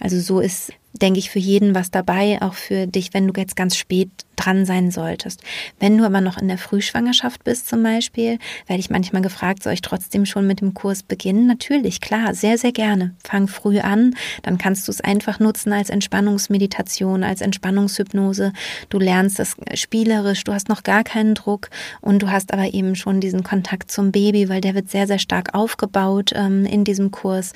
[0.00, 3.54] Also so ist denke ich, für jeden was dabei, auch für dich, wenn du jetzt
[3.54, 5.42] ganz spät dran sein solltest.
[5.78, 9.74] Wenn du aber noch in der Frühschwangerschaft bist zum Beispiel, werde ich manchmal gefragt, soll
[9.74, 11.46] ich trotzdem schon mit dem Kurs beginnen?
[11.46, 13.14] Natürlich, klar, sehr, sehr gerne.
[13.22, 18.52] Fang früh an, dann kannst du es einfach nutzen als Entspannungsmeditation, als Entspannungshypnose.
[18.88, 21.68] Du lernst es spielerisch, du hast noch gar keinen Druck
[22.00, 25.18] und du hast aber eben schon diesen Kontakt zum Baby, weil der wird sehr, sehr
[25.18, 27.52] stark aufgebaut ähm, in diesem Kurs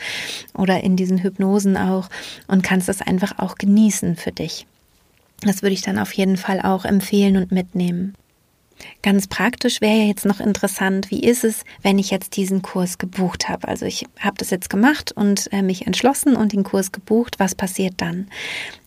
[0.55, 2.09] oder in diesen Hypnosen auch
[2.47, 4.66] und kannst das einfach einfach auch genießen für dich.
[5.42, 8.14] Das würde ich dann auf jeden Fall auch empfehlen und mitnehmen.
[9.02, 12.98] Ganz praktisch wäre ja jetzt noch interessant, wie ist es, wenn ich jetzt diesen Kurs
[12.98, 13.68] gebucht habe?
[13.68, 17.38] Also ich habe das jetzt gemacht und äh, mich entschlossen und den Kurs gebucht.
[17.38, 18.28] Was passiert dann?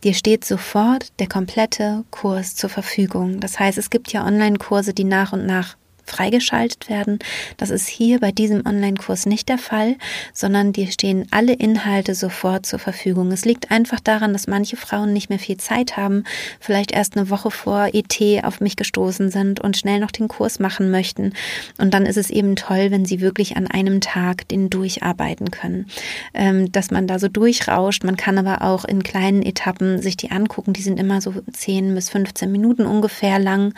[0.03, 3.39] Dir steht sofort der komplette Kurs zur Verfügung.
[3.39, 7.19] Das heißt, es gibt ja Online-Kurse, die nach und nach freigeschaltet werden.
[7.57, 9.95] Das ist hier bei diesem Online-Kurs nicht der Fall,
[10.33, 13.31] sondern dir stehen alle Inhalte sofort zur Verfügung.
[13.31, 16.23] Es liegt einfach daran, dass manche Frauen nicht mehr viel Zeit haben,
[16.59, 20.59] vielleicht erst eine Woche vor ET auf mich gestoßen sind und schnell noch den Kurs
[20.59, 21.33] machen möchten.
[21.77, 25.87] Und dann ist es eben toll, wenn sie wirklich an einem Tag den durcharbeiten können.
[26.33, 28.03] Ähm, dass man da so durchrauscht.
[28.03, 30.73] Man kann aber auch in kleinen Etappen sich die angucken.
[30.73, 33.73] Die sind immer so 10 bis 15 Minuten ungefähr lang,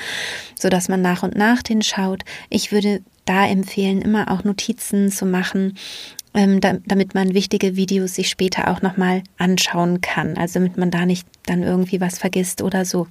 [0.59, 2.25] sodass man nach und nach den schaut anschaut.
[2.49, 5.77] Ich würde da empfehlen, immer auch Notizen zu machen,
[6.33, 10.37] ähm, damit man wichtige Videos sich später auch nochmal anschauen kann.
[10.37, 13.07] Also damit man da nicht dann irgendwie was vergisst oder so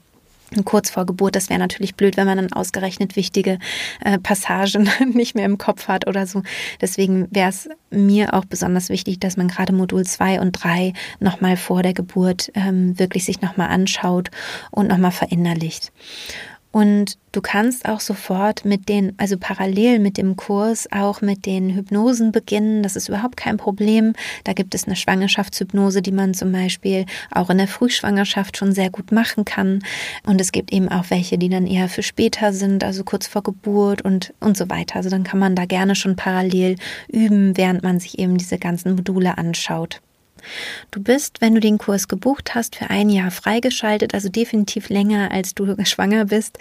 [0.65, 3.59] kurz vor Geburt, das wäre natürlich blöd, wenn man dann ausgerechnet wichtige
[4.05, 6.45] äh, Passagen nicht mehr im Kopf hat oder so.
[6.81, 11.57] Deswegen wäre es mir auch besonders wichtig, dass man gerade Modul 2 und 3 nochmal
[11.57, 14.31] vor der Geburt ähm, wirklich sich nochmal anschaut
[14.71, 15.91] und nochmal verinnerlicht.
[16.77, 21.75] Und du kannst auch sofort mit den, also parallel mit dem Kurs auch mit den
[21.75, 22.83] Hypnosen beginnen.
[22.83, 24.13] Das ist überhaupt kein Problem.
[24.45, 28.91] Da gibt es eine Schwangerschaftshypnose, die man zum Beispiel auch in der Frühschwangerschaft schon sehr
[28.91, 29.83] gut machen kann.
[30.27, 33.43] Und es gibt eben auch welche, die dann eher für später sind, also kurz vor
[33.43, 34.97] Geburt und, und so weiter.
[34.97, 36.77] Also dann kann man da gerne schon parallel
[37.09, 40.03] üben, während man sich eben diese ganzen Module anschaut.
[40.91, 45.31] Du bist, wenn du den Kurs gebucht hast, für ein Jahr freigeschaltet, also definitiv länger,
[45.33, 46.59] als du schwanger bist.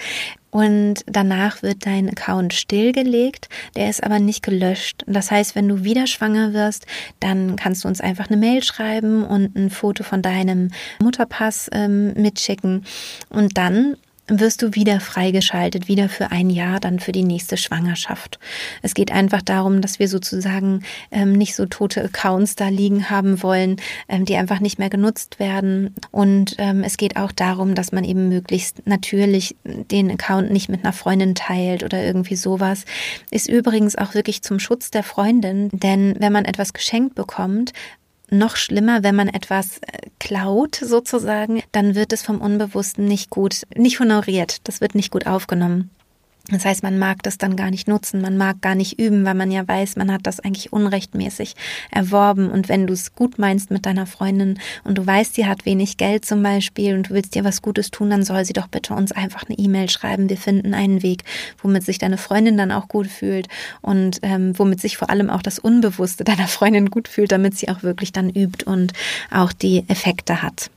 [0.51, 5.03] Und danach wird dein Account stillgelegt, der ist aber nicht gelöscht.
[5.05, 6.85] Das heißt, wenn du wieder schwanger wirst,
[7.19, 10.71] dann kannst du uns einfach eine Mail schreiben und ein Foto von deinem
[11.01, 12.85] Mutterpass ähm, mitschicken.
[13.27, 18.39] Und dann wirst du wieder freigeschaltet, wieder für ein Jahr, dann für die nächste Schwangerschaft.
[18.81, 23.43] Es geht einfach darum, dass wir sozusagen ähm, nicht so tote Accounts da liegen haben
[23.43, 23.77] wollen,
[24.09, 25.93] ähm, die einfach nicht mehr genutzt werden.
[26.11, 30.83] Und ähm, es geht auch darum, dass man eben möglichst natürlich den Account nicht mit
[30.83, 32.85] einer Freundin teilt oder irgendwie sowas.
[33.31, 37.73] Ist übrigens auch wirklich zum Schutz der Freundin, denn wenn man etwas geschenkt bekommt,
[38.29, 43.63] noch schlimmer, wenn man etwas äh, klaut sozusagen, dann wird es vom Unbewussten nicht gut,
[43.75, 44.67] nicht honoriert.
[44.67, 45.91] Das wird nicht gut aufgenommen.
[46.51, 49.33] Das heißt, man mag das dann gar nicht nutzen, man mag gar nicht üben, weil
[49.33, 51.55] man ja weiß, man hat das eigentlich unrechtmäßig
[51.89, 52.51] erworben.
[52.51, 55.97] Und wenn du es gut meinst mit deiner Freundin und du weißt, sie hat wenig
[55.97, 58.93] Geld zum Beispiel und du willst ihr was Gutes tun, dann soll sie doch bitte
[58.93, 60.29] uns einfach eine E-Mail schreiben.
[60.29, 61.23] Wir finden einen Weg,
[61.63, 63.47] womit sich deine Freundin dann auch gut fühlt
[63.81, 67.69] und ähm, womit sich vor allem auch das Unbewusste deiner Freundin gut fühlt, damit sie
[67.69, 68.93] auch wirklich dann übt und
[69.31, 70.69] auch die Effekte hat.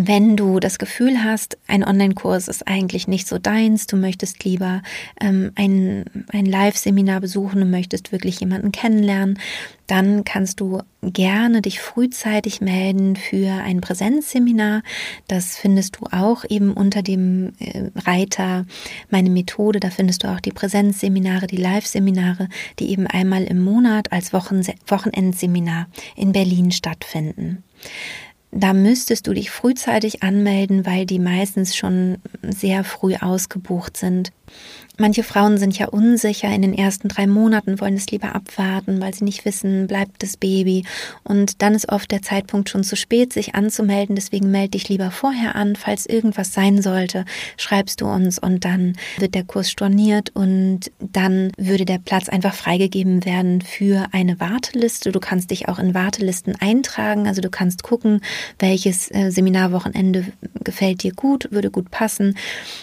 [0.00, 4.82] Wenn du das Gefühl hast, ein Online-Kurs ist eigentlich nicht so deins, du möchtest lieber
[5.20, 9.40] ähm, ein, ein Live-Seminar besuchen, du möchtest wirklich jemanden kennenlernen,
[9.88, 14.82] dann kannst du gerne dich frühzeitig melden für ein Präsenzseminar.
[15.26, 18.66] Das findest du auch eben unter dem äh, Reiter
[19.10, 19.80] Meine Methode.
[19.80, 24.62] Da findest du auch die Präsenzseminare, die Live-Seminare, die eben einmal im Monat als Wochen
[24.86, 27.64] Wochenendseminar in Berlin stattfinden.
[28.50, 34.30] Da müsstest du dich frühzeitig anmelden, weil die meistens schon sehr früh ausgebucht sind.
[35.00, 39.14] Manche Frauen sind ja unsicher in den ersten drei Monaten, wollen es lieber abwarten, weil
[39.14, 40.84] sie nicht wissen, bleibt das Baby.
[41.22, 44.16] Und dann ist oft der Zeitpunkt schon zu spät, sich anzumelden.
[44.16, 45.76] Deswegen melde dich lieber vorher an.
[45.76, 47.24] Falls irgendwas sein sollte,
[47.56, 52.54] schreibst du uns und dann wird der Kurs storniert und dann würde der Platz einfach
[52.54, 55.12] freigegeben werden für eine Warteliste.
[55.12, 57.28] Du kannst dich auch in Wartelisten eintragen.
[57.28, 58.20] Also du kannst gucken,
[58.58, 60.24] welches äh, Seminarwochenende
[60.64, 62.36] gefällt dir gut, würde gut passen.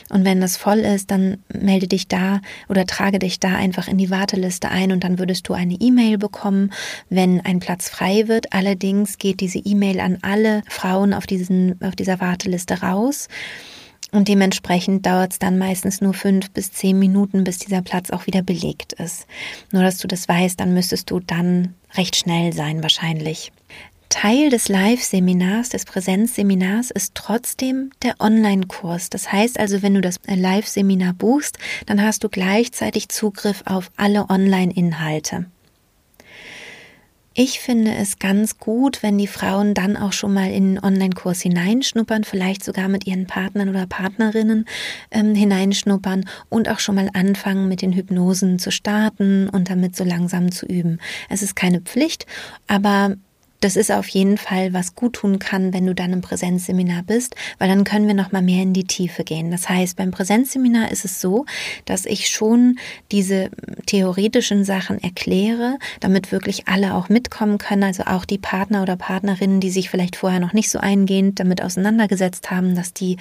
[0.09, 3.97] Und wenn das voll ist, dann melde dich da oder trage dich da einfach in
[3.97, 6.71] die Warteliste ein und dann würdest du eine E-Mail bekommen,
[7.09, 8.53] wenn ein Platz frei wird.
[8.53, 13.27] Allerdings geht diese E-Mail an alle Frauen auf, diesen, auf dieser Warteliste raus.
[14.11, 18.27] Und dementsprechend dauert es dann meistens nur fünf bis zehn Minuten, bis dieser Platz auch
[18.27, 19.27] wieder belegt ist.
[19.71, 23.51] Nur dass du das weißt, dann müsstest du dann recht schnell sein wahrscheinlich.
[24.09, 29.09] Teil des Live-Seminars, des Präsenzseminars ist trotzdem der Online-Kurs.
[29.09, 34.29] Das heißt also, wenn du das Live-Seminar buchst, dann hast du gleichzeitig Zugriff auf alle
[34.29, 35.45] Online-Inhalte.
[37.37, 41.41] Ich finde es ganz gut, wenn die Frauen dann auch schon mal in den Online-Kurs
[41.41, 44.63] hineinschnuppern, vielleicht sogar mit ihren Partnern oder Partnerinnen
[45.11, 50.05] ähm, hineinschnuppern und auch schon mal anfangen, mit den Hypnosen zu starten und damit so
[50.05, 50.99] langsam zu üben.
[51.29, 52.25] Es ist keine Pflicht,
[52.67, 53.17] aber
[53.61, 57.35] das ist auf jeden Fall, was gut tun kann, wenn du dann im Präsenzseminar bist,
[57.57, 59.51] weil dann können wir noch mal mehr in die Tiefe gehen.
[59.51, 61.45] Das heißt, beim Präsenzseminar ist es so,
[61.85, 62.77] dass ich schon
[63.11, 63.49] diese
[63.85, 69.59] theoretischen Sachen erkläre, damit wirklich alle auch mitkommen können, also auch die Partner oder Partnerinnen,
[69.59, 73.17] die sich vielleicht vorher noch nicht so eingehend damit auseinandergesetzt haben, dass die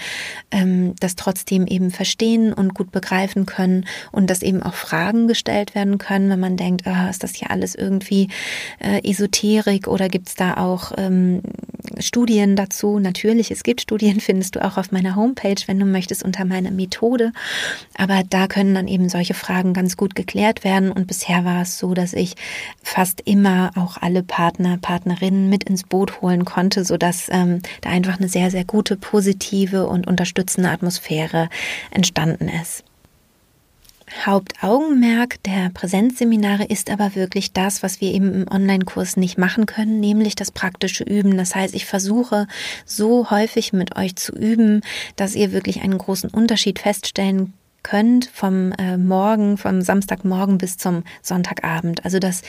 [0.51, 5.75] ähm, das trotzdem eben verstehen und gut begreifen können und dass eben auch Fragen gestellt
[5.75, 8.29] werden können, wenn man denkt, oh, ist das hier alles irgendwie
[8.81, 11.43] äh, Esoterik oder gibt es da auch ähm,
[11.99, 12.99] Studien dazu.
[12.99, 16.71] Natürlich, es gibt Studien, findest du auch auf meiner Homepage, wenn du möchtest, unter meiner
[16.71, 17.33] Methode.
[17.97, 20.91] Aber da können dann eben solche Fragen ganz gut geklärt werden.
[20.91, 22.35] Und bisher war es so, dass ich
[22.83, 28.19] fast immer auch alle Partner, Partnerinnen mit ins Boot holen konnte, sodass ähm, da einfach
[28.19, 31.49] eine sehr, sehr gute, positive und unterstützende Atmosphäre
[31.91, 32.85] entstanden ist.
[34.25, 40.01] Hauptaugenmerk der Präsenzseminare ist aber wirklich das, was wir eben im Online-Kurs nicht machen können,
[40.01, 41.37] nämlich das praktische Üben.
[41.37, 42.47] Das heißt, ich versuche
[42.85, 44.83] so häufig mit euch zu üben,
[45.17, 51.05] dass ihr wirklich einen großen Unterschied feststellen könnt vom äh, Morgen, vom Samstagmorgen bis zum
[51.23, 52.05] Sonntagabend.
[52.05, 52.43] Also dass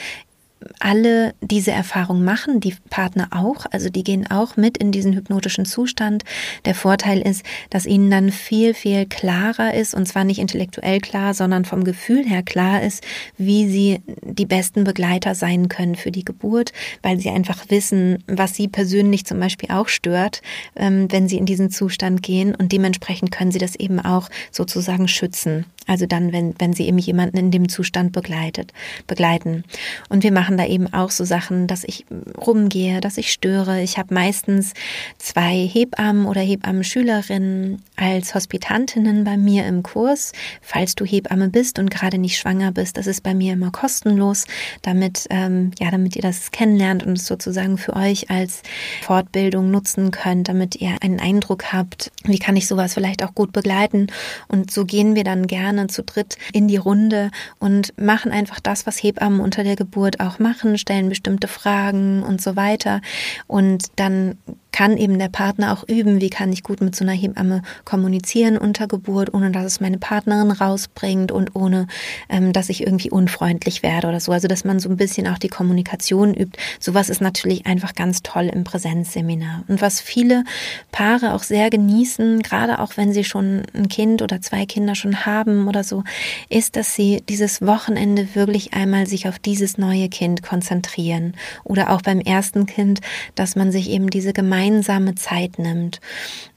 [0.80, 5.66] alle diese Erfahrung machen, die Partner auch, also die gehen auch mit in diesen hypnotischen
[5.66, 6.24] Zustand.
[6.64, 11.34] Der Vorteil ist, dass ihnen dann viel, viel klarer ist, und zwar nicht intellektuell klar,
[11.34, 13.04] sondern vom Gefühl her klar ist,
[13.36, 18.54] wie sie die besten Begleiter sein können für die Geburt, weil sie einfach wissen, was
[18.54, 20.42] sie persönlich zum Beispiel auch stört,
[20.74, 25.08] ähm, wenn sie in diesen Zustand gehen und dementsprechend können sie das eben auch sozusagen
[25.08, 25.66] schützen.
[25.86, 28.72] Also dann, wenn, wenn sie eben jemanden in dem Zustand begleitet,
[29.06, 29.64] begleiten.
[30.08, 32.04] Und wir machen da eben auch so Sachen, dass ich
[32.36, 33.82] rumgehe, dass ich störe.
[33.82, 34.72] Ich habe meistens
[35.18, 40.32] zwei Hebammen oder Hebammen-Schülerinnen als Hospitantinnen bei mir im Kurs.
[40.60, 44.46] Falls du Hebamme bist und gerade nicht schwanger bist, das ist bei mir immer kostenlos,
[44.82, 48.62] damit, ähm, ja, damit ihr das kennenlernt und es sozusagen für euch als
[49.02, 53.52] Fortbildung nutzen könnt, damit ihr einen Eindruck habt, wie kann ich sowas vielleicht auch gut
[53.52, 54.08] begleiten.
[54.48, 58.60] Und so gehen wir dann gerne gerne zu dritt in die Runde und machen einfach
[58.60, 63.00] das, was Hebammen unter der Geburt auch machen, stellen bestimmte Fragen und so weiter.
[63.46, 64.38] Und dann
[64.76, 68.58] kann eben der Partner auch üben, wie kann ich gut mit so einer Hebamme kommunizieren
[68.58, 71.86] unter Geburt, ohne dass es meine Partnerin rausbringt und ohne,
[72.28, 74.32] ähm, dass ich irgendwie unfreundlich werde oder so.
[74.32, 76.58] Also, dass man so ein bisschen auch die Kommunikation übt.
[76.78, 79.64] Sowas ist natürlich einfach ganz toll im Präsenzseminar.
[79.66, 80.44] Und was viele
[80.92, 85.24] Paare auch sehr genießen, gerade auch wenn sie schon ein Kind oder zwei Kinder schon
[85.24, 86.04] haben oder so,
[86.50, 91.32] ist, dass sie dieses Wochenende wirklich einmal sich auf dieses neue Kind konzentrieren.
[91.64, 93.00] Oder auch beim ersten Kind,
[93.36, 96.00] dass man sich eben diese gemeinsame gemeinsame Zeit nimmt.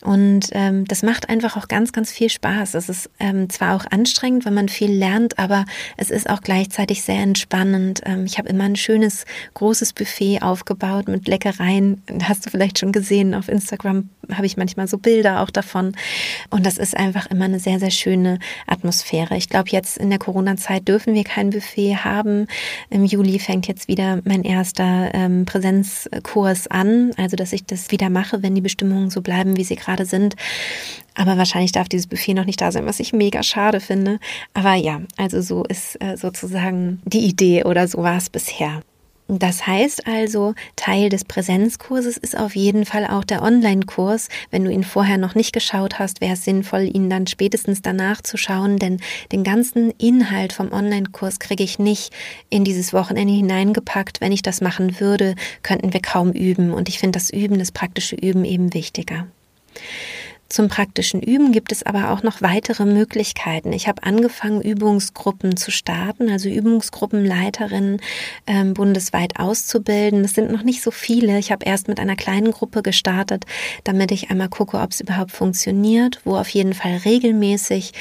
[0.02, 2.74] Und ähm, das macht einfach auch ganz, ganz viel Spaß.
[2.76, 5.66] Es ist ähm, zwar auch anstrengend, wenn man viel lernt, aber
[5.98, 8.02] es ist auch gleichzeitig sehr entspannend.
[8.06, 12.02] Ähm, ich habe immer ein schönes, großes Buffet aufgebaut mit Leckereien.
[12.24, 15.96] Hast du vielleicht schon gesehen auf Instagram, habe ich manchmal so Bilder auch davon.
[16.50, 19.36] Und das ist einfach immer eine sehr, sehr schöne Atmosphäre.
[19.36, 22.48] Ich glaube, jetzt in der Corona-Zeit dürfen wir kein Buffet haben.
[22.90, 27.99] Im Juli fängt jetzt wieder mein erster ähm, Präsenzkurs an, also dass ich das wieder
[28.08, 30.36] mache, wenn die Bestimmungen so bleiben, wie sie gerade sind.
[31.16, 34.20] Aber wahrscheinlich darf dieses Buffet noch nicht da sein, was ich mega schade finde.
[34.54, 38.82] Aber ja, also so ist äh, sozusagen die Idee oder so war es bisher.
[39.32, 44.28] Das heißt also, Teil des Präsenzkurses ist auf jeden Fall auch der Online-Kurs.
[44.50, 48.22] Wenn du ihn vorher noch nicht geschaut hast, wäre es sinnvoll, ihn dann spätestens danach
[48.24, 49.00] zu schauen, denn
[49.32, 52.12] den ganzen Inhalt vom Online-Kurs kriege ich nicht
[52.50, 54.20] in dieses Wochenende hineingepackt.
[54.20, 56.74] Wenn ich das machen würde, könnten wir kaum üben.
[56.74, 59.28] Und ich finde das Üben, das praktische Üben eben wichtiger.
[60.50, 63.72] Zum praktischen Üben gibt es aber auch noch weitere Möglichkeiten.
[63.72, 68.02] Ich habe angefangen, Übungsgruppen zu starten, also Übungsgruppenleiterinnen
[68.48, 70.24] äh, bundesweit auszubilden.
[70.24, 71.38] Das sind noch nicht so viele.
[71.38, 73.46] Ich habe erst mit einer kleinen Gruppe gestartet,
[73.84, 77.94] damit ich einmal gucke, ob es überhaupt funktioniert, wo auf jeden Fall regelmäßig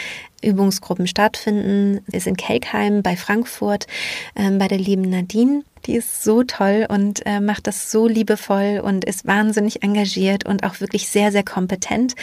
[0.42, 3.86] Übungsgruppen stattfinden, ist in Kelkheim bei Frankfurt
[4.34, 5.64] äh, bei der lieben Nadine.
[5.86, 10.64] Die ist so toll und äh, macht das so liebevoll und ist wahnsinnig engagiert und
[10.64, 12.14] auch wirklich sehr, sehr kompetent.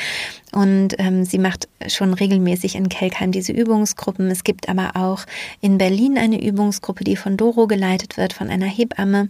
[0.56, 4.32] Und ähm, sie macht schon regelmäßig in Kelkheim diese Übungsgruppen.
[4.32, 5.26] Es gibt aber auch
[5.60, 9.28] in Berlin eine Übungsgruppe, die von Doro geleitet wird, von einer Hebamme.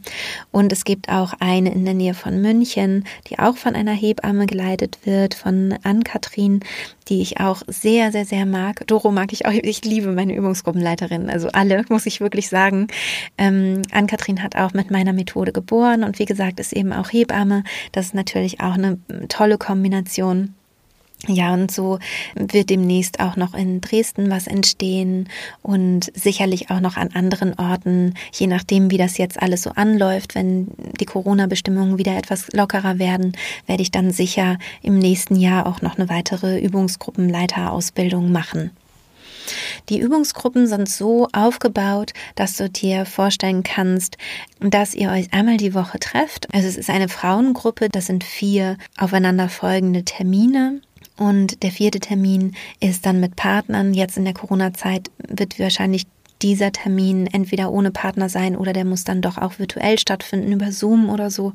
[0.51, 4.45] Und es gibt auch eine in der Nähe von München, die auch von einer Hebamme
[4.45, 6.59] geleitet wird, von Ann-Kathrin,
[7.07, 8.85] die ich auch sehr, sehr, sehr mag.
[8.85, 9.51] Doro mag ich auch.
[9.51, 11.31] Ich liebe meine Übungsgruppenleiterin.
[11.31, 12.85] Also alle, muss ich wirklich sagen.
[13.39, 17.63] Ähm, Ann-Kathrin hat auch mit meiner Methode geboren und wie gesagt, ist eben auch Hebamme.
[17.93, 20.53] Das ist natürlich auch eine tolle Kombination.
[21.27, 21.97] Ja, und so
[22.35, 25.27] wird demnächst auch noch in Dresden was entstehen
[25.63, 30.35] und sicherlich auch noch an anderen Orten, je nachdem, wie das jetzt alles so anläuft.
[30.35, 30.67] Wenn
[30.99, 33.33] die Corona-Bestimmungen wieder etwas lockerer werden,
[33.65, 38.71] werde ich dann sicher im nächsten Jahr auch noch eine weitere Übungsgruppenleiterausbildung machen.
[39.89, 44.17] Die Übungsgruppen sind so aufgebaut, dass du dir vorstellen kannst,
[44.59, 46.47] dass ihr euch einmal die Woche trefft.
[46.53, 50.81] Also es ist eine Frauengruppe, das sind vier aufeinanderfolgende Termine.
[51.17, 53.93] Und der vierte Termin ist dann mit Partnern.
[53.93, 56.05] Jetzt in der Corona-Zeit wird wahrscheinlich
[56.41, 60.71] dieser Termin entweder ohne Partner sein oder der muss dann doch auch virtuell stattfinden über
[60.71, 61.53] Zoom oder so.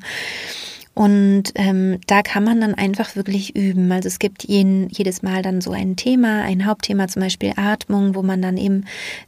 [0.93, 3.89] Und ähm, da kann man dann einfach wirklich üben.
[3.93, 8.13] Also es gibt jeden, jedes Mal dann so ein Thema, ein Hauptthema, zum Beispiel Atmung,
[8.13, 8.83] wo man dann eben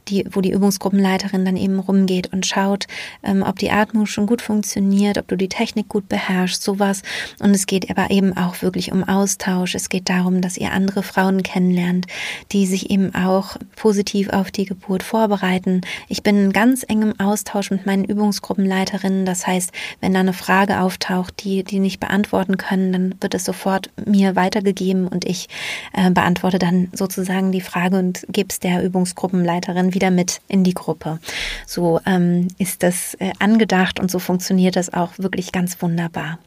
[0.08, 2.86] die, wo die Übungsgruppenleiterin dann eben rumgeht und schaut,
[3.22, 7.02] ähm, ob die Atmung schon gut funktioniert, ob du die Technik gut beherrschst, sowas.
[7.40, 9.74] Und es geht aber eben auch wirklich um Austausch.
[9.74, 12.06] Es geht darum, dass ihr andere Frauen kennenlernt,
[12.52, 15.80] die sich eben auch positiv auf die Geburt vorbereiten.
[16.08, 19.24] Ich bin in ganz engem Austausch mit meinen Übungsgruppenleiterinnen.
[19.24, 23.44] Das heißt, wenn da eine Frage auftaucht, die die, nicht beantworten können, dann wird es
[23.44, 25.48] sofort mir weitergegeben und ich
[25.92, 30.74] äh, beantworte dann sozusagen die Frage und gebe es der Übungsgruppenleiterin wieder mit in die
[30.74, 31.20] Gruppe.
[31.66, 36.38] So ähm, ist das äh, angedacht und so funktioniert das auch wirklich ganz wunderbar.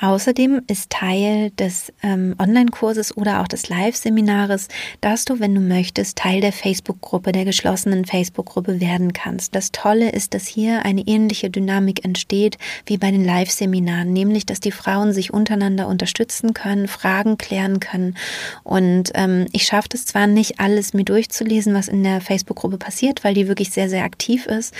[0.00, 4.68] Außerdem ist Teil des ähm, Online-Kurses oder auch des Live-Seminares,
[5.00, 9.54] dass du, wenn du möchtest, Teil der Facebook-Gruppe, der geschlossenen Facebook-Gruppe werden kannst.
[9.54, 14.60] Das Tolle ist, dass hier eine ähnliche Dynamik entsteht wie bei den Live-Seminaren, nämlich, dass
[14.60, 18.16] die Frauen sich untereinander unterstützen können, Fragen klären können.
[18.62, 23.24] Und ähm, ich schaffe es zwar nicht, alles mir durchzulesen, was in der Facebook-Gruppe passiert,
[23.24, 24.74] weil die wirklich sehr, sehr aktiv ist,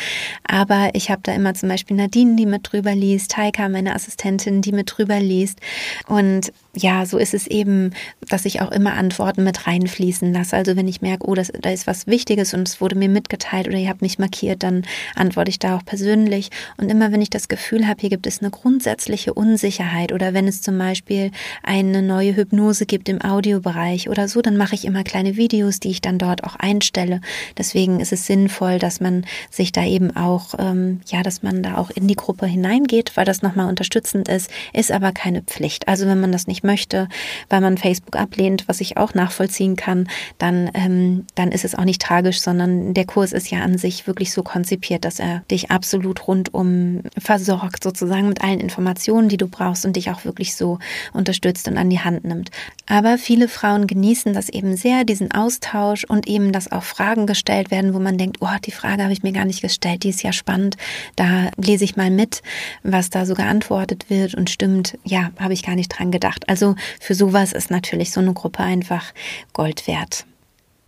[0.46, 4.53] aber ich habe da immer zum Beispiel Nadine, die mit drüber liest, Taika, meine Assistentin,
[4.60, 5.60] die mit drüber drüber liest.
[6.06, 7.92] Und ja, so ist es eben,
[8.28, 10.56] dass ich auch immer Antworten mit reinfließen lasse.
[10.56, 13.68] Also wenn ich merke, oh, das, da ist was Wichtiges und es wurde mir mitgeteilt
[13.68, 14.82] oder ihr habt mich markiert, dann
[15.14, 16.50] antworte ich da auch persönlich.
[16.76, 20.48] Und immer wenn ich das Gefühl habe, hier gibt es eine grundsätzliche Unsicherheit oder wenn
[20.48, 21.30] es zum Beispiel
[21.62, 25.90] eine neue Hypnose gibt im Audiobereich oder so, dann mache ich immer kleine Videos, die
[25.90, 27.20] ich dann dort auch einstelle.
[27.56, 31.76] Deswegen ist es sinnvoll, dass man sich da eben auch, ähm, ja, dass man da
[31.76, 35.88] auch in die Gruppe hineingeht, weil das nochmal unterstützend ist, ist aber keine Pflicht.
[35.88, 37.08] Also wenn man das nicht möchte,
[37.48, 41.84] weil man Facebook ablehnt, was ich auch nachvollziehen kann, dann, ähm, dann ist es auch
[41.84, 45.70] nicht tragisch, sondern der Kurs ist ja an sich wirklich so konzipiert, dass er dich
[45.70, 50.78] absolut rundum versorgt, sozusagen mit allen Informationen, die du brauchst und dich auch wirklich so
[51.12, 52.50] unterstützt und an die Hand nimmt.
[52.86, 57.70] Aber viele Frauen genießen das eben sehr, diesen Austausch und eben, dass auch Fragen gestellt
[57.70, 60.22] werden, wo man denkt, oh, die Frage habe ich mir gar nicht gestellt, die ist
[60.22, 60.76] ja spannend.
[61.16, 62.42] Da lese ich mal mit,
[62.82, 66.48] was da so geantwortet wird und stimmt, ja, habe ich gar nicht dran gedacht.
[66.48, 69.12] Also für sowas ist natürlich so eine Gruppe einfach
[69.52, 70.24] Gold wert.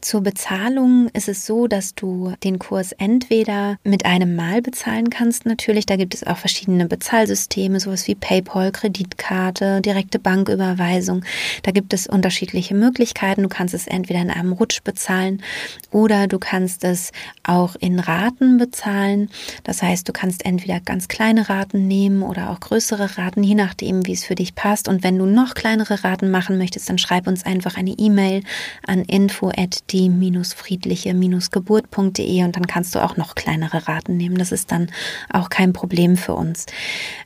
[0.03, 5.47] Zur Bezahlung ist es so, dass du den Kurs entweder mit einem Mal bezahlen kannst,
[5.47, 5.87] natürlich.
[5.87, 11.25] Da gibt es auch verschiedene Bezahlsysteme, sowas wie PayPal, Kreditkarte, direkte Banküberweisung.
[11.63, 13.43] Da gibt es unterschiedliche Möglichkeiten.
[13.43, 15.43] Du kannst es entweder in einem Rutsch bezahlen
[15.91, 17.11] oder du kannst es
[17.43, 19.31] auch in Raten bezahlen.
[19.65, 24.07] Das heißt, du kannst entweder ganz kleine Raten nehmen oder auch größere Raten, je nachdem,
[24.07, 24.89] wie es für dich passt.
[24.89, 28.43] Und wenn du noch kleinere Raten machen möchtest, dann schreib uns einfach eine E-Mail
[28.87, 29.53] an info@
[29.97, 34.37] die-friedliche-geburt.de und dann kannst du auch noch kleinere Raten nehmen.
[34.37, 34.91] Das ist dann
[35.33, 36.67] auch kein Problem für uns.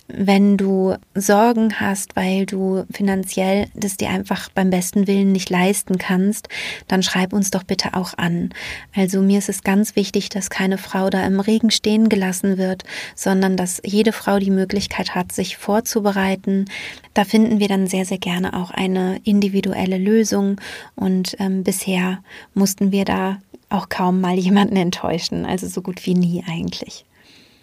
[0.09, 5.99] Wenn du Sorgen hast, weil du finanziell das dir einfach beim besten Willen nicht leisten
[5.99, 6.49] kannst,
[6.89, 8.51] dann schreib uns doch bitte auch an.
[8.95, 12.85] Also mir ist es ganz wichtig, dass keine Frau da im Regen stehen gelassen wird,
[13.15, 16.67] sondern dass jede Frau die Möglichkeit hat, sich vorzubereiten.
[17.15, 20.61] Da finden wir dann sehr, sehr gerne auch eine individuelle Lösung
[20.95, 22.23] und ähm, bisher
[22.55, 23.39] mussten wir da
[23.69, 27.05] auch kaum mal jemanden enttäuschen, also so gut wie nie eigentlich.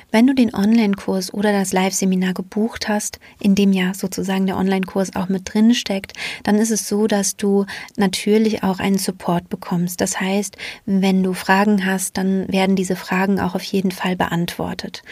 [0.10, 5.18] Wenn du den Online-Kurs oder das Live-Seminar gebucht hast, in dem ja sozusagen der Online-Kurs
[5.18, 6.14] auch mit drin steckt,
[6.44, 7.66] dann ist es so, dass du
[7.98, 10.00] natürlich auch einen Support bekommst.
[10.00, 15.04] Das heißt, wenn du Fragen hast, dann werden diese Fragen auch auf jeden Fall beantwortet.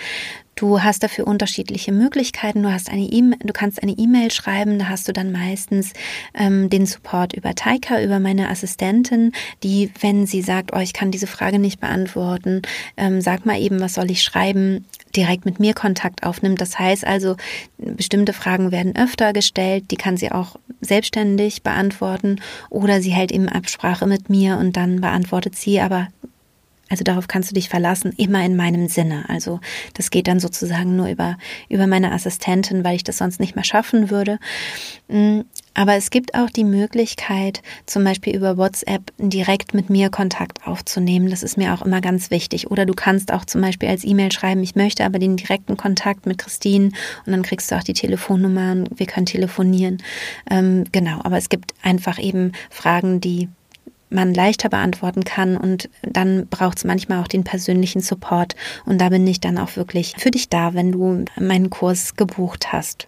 [0.55, 2.63] Du hast dafür unterschiedliche Möglichkeiten.
[2.63, 5.91] Du hast eine e du kannst eine E-Mail schreiben, da hast du dann meistens
[6.33, 9.33] ähm, den Support über Taika, über meine Assistentin,
[9.63, 12.61] die, wenn sie sagt, oh, ich kann diese Frage nicht beantworten,
[12.95, 16.61] ähm, sag mal eben, was soll ich schreiben, direkt mit mir Kontakt aufnimmt.
[16.61, 17.35] Das heißt also,
[17.77, 22.39] bestimmte Fragen werden öfter gestellt, die kann sie auch selbstständig beantworten
[22.69, 26.07] oder sie hält eben Absprache mit mir und dann beantwortet sie aber
[26.89, 29.25] also darauf kannst du dich verlassen, immer in meinem Sinne.
[29.27, 29.59] Also
[29.95, 33.63] das geht dann sozusagen nur über, über meine Assistentin, weil ich das sonst nicht mehr
[33.63, 34.37] schaffen würde.
[35.07, 35.41] Mm,
[35.73, 41.29] aber es gibt auch die Möglichkeit, zum Beispiel über WhatsApp direkt mit mir Kontakt aufzunehmen.
[41.29, 42.69] Das ist mir auch immer ganz wichtig.
[42.69, 46.27] Oder du kannst auch zum Beispiel als E-Mail schreiben, ich möchte aber den direkten Kontakt
[46.27, 46.91] mit Christine
[47.25, 49.97] und dann kriegst du auch die Telefonnummer und wir können telefonieren.
[50.49, 53.49] Ähm, genau, aber es gibt einfach eben Fragen, die
[54.15, 58.55] man leichter beantworten kann und dann braucht es manchmal auch den persönlichen Support
[58.85, 62.73] und da bin ich dann auch wirklich für dich da, wenn du meinen Kurs gebucht
[62.73, 63.07] hast.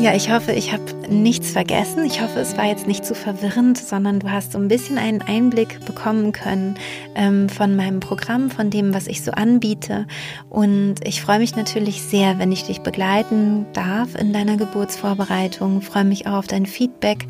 [0.00, 2.06] Ja, ich hoffe, ich habe nichts vergessen.
[2.06, 5.20] Ich hoffe, es war jetzt nicht zu verwirrend, sondern du hast so ein bisschen einen
[5.20, 6.78] Einblick bekommen können
[7.14, 10.06] ähm, von meinem Programm, von dem, was ich so anbiete.
[10.48, 15.82] Und ich freue mich natürlich sehr, wenn ich dich begleiten darf in deiner Geburtsvorbereitung.
[15.82, 17.26] Freue mich auch auf dein Feedback.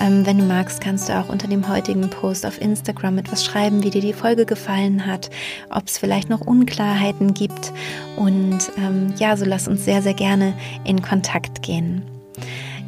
[0.00, 3.82] Ähm, wenn du magst, kannst du auch unter dem heutigen Post auf Instagram etwas schreiben,
[3.82, 5.28] wie dir die Folge gefallen hat,
[5.68, 7.70] ob es vielleicht noch Unklarheiten gibt.
[8.16, 10.54] Und ähm, ja, so lass uns sehr, sehr gerne
[10.84, 12.02] in Kontakt gehen.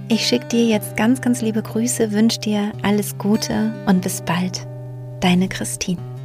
[0.09, 4.67] Ich schicke dir jetzt ganz, ganz liebe Grüße, wünsche dir alles Gute und bis bald.
[5.21, 6.16] Deine Christine.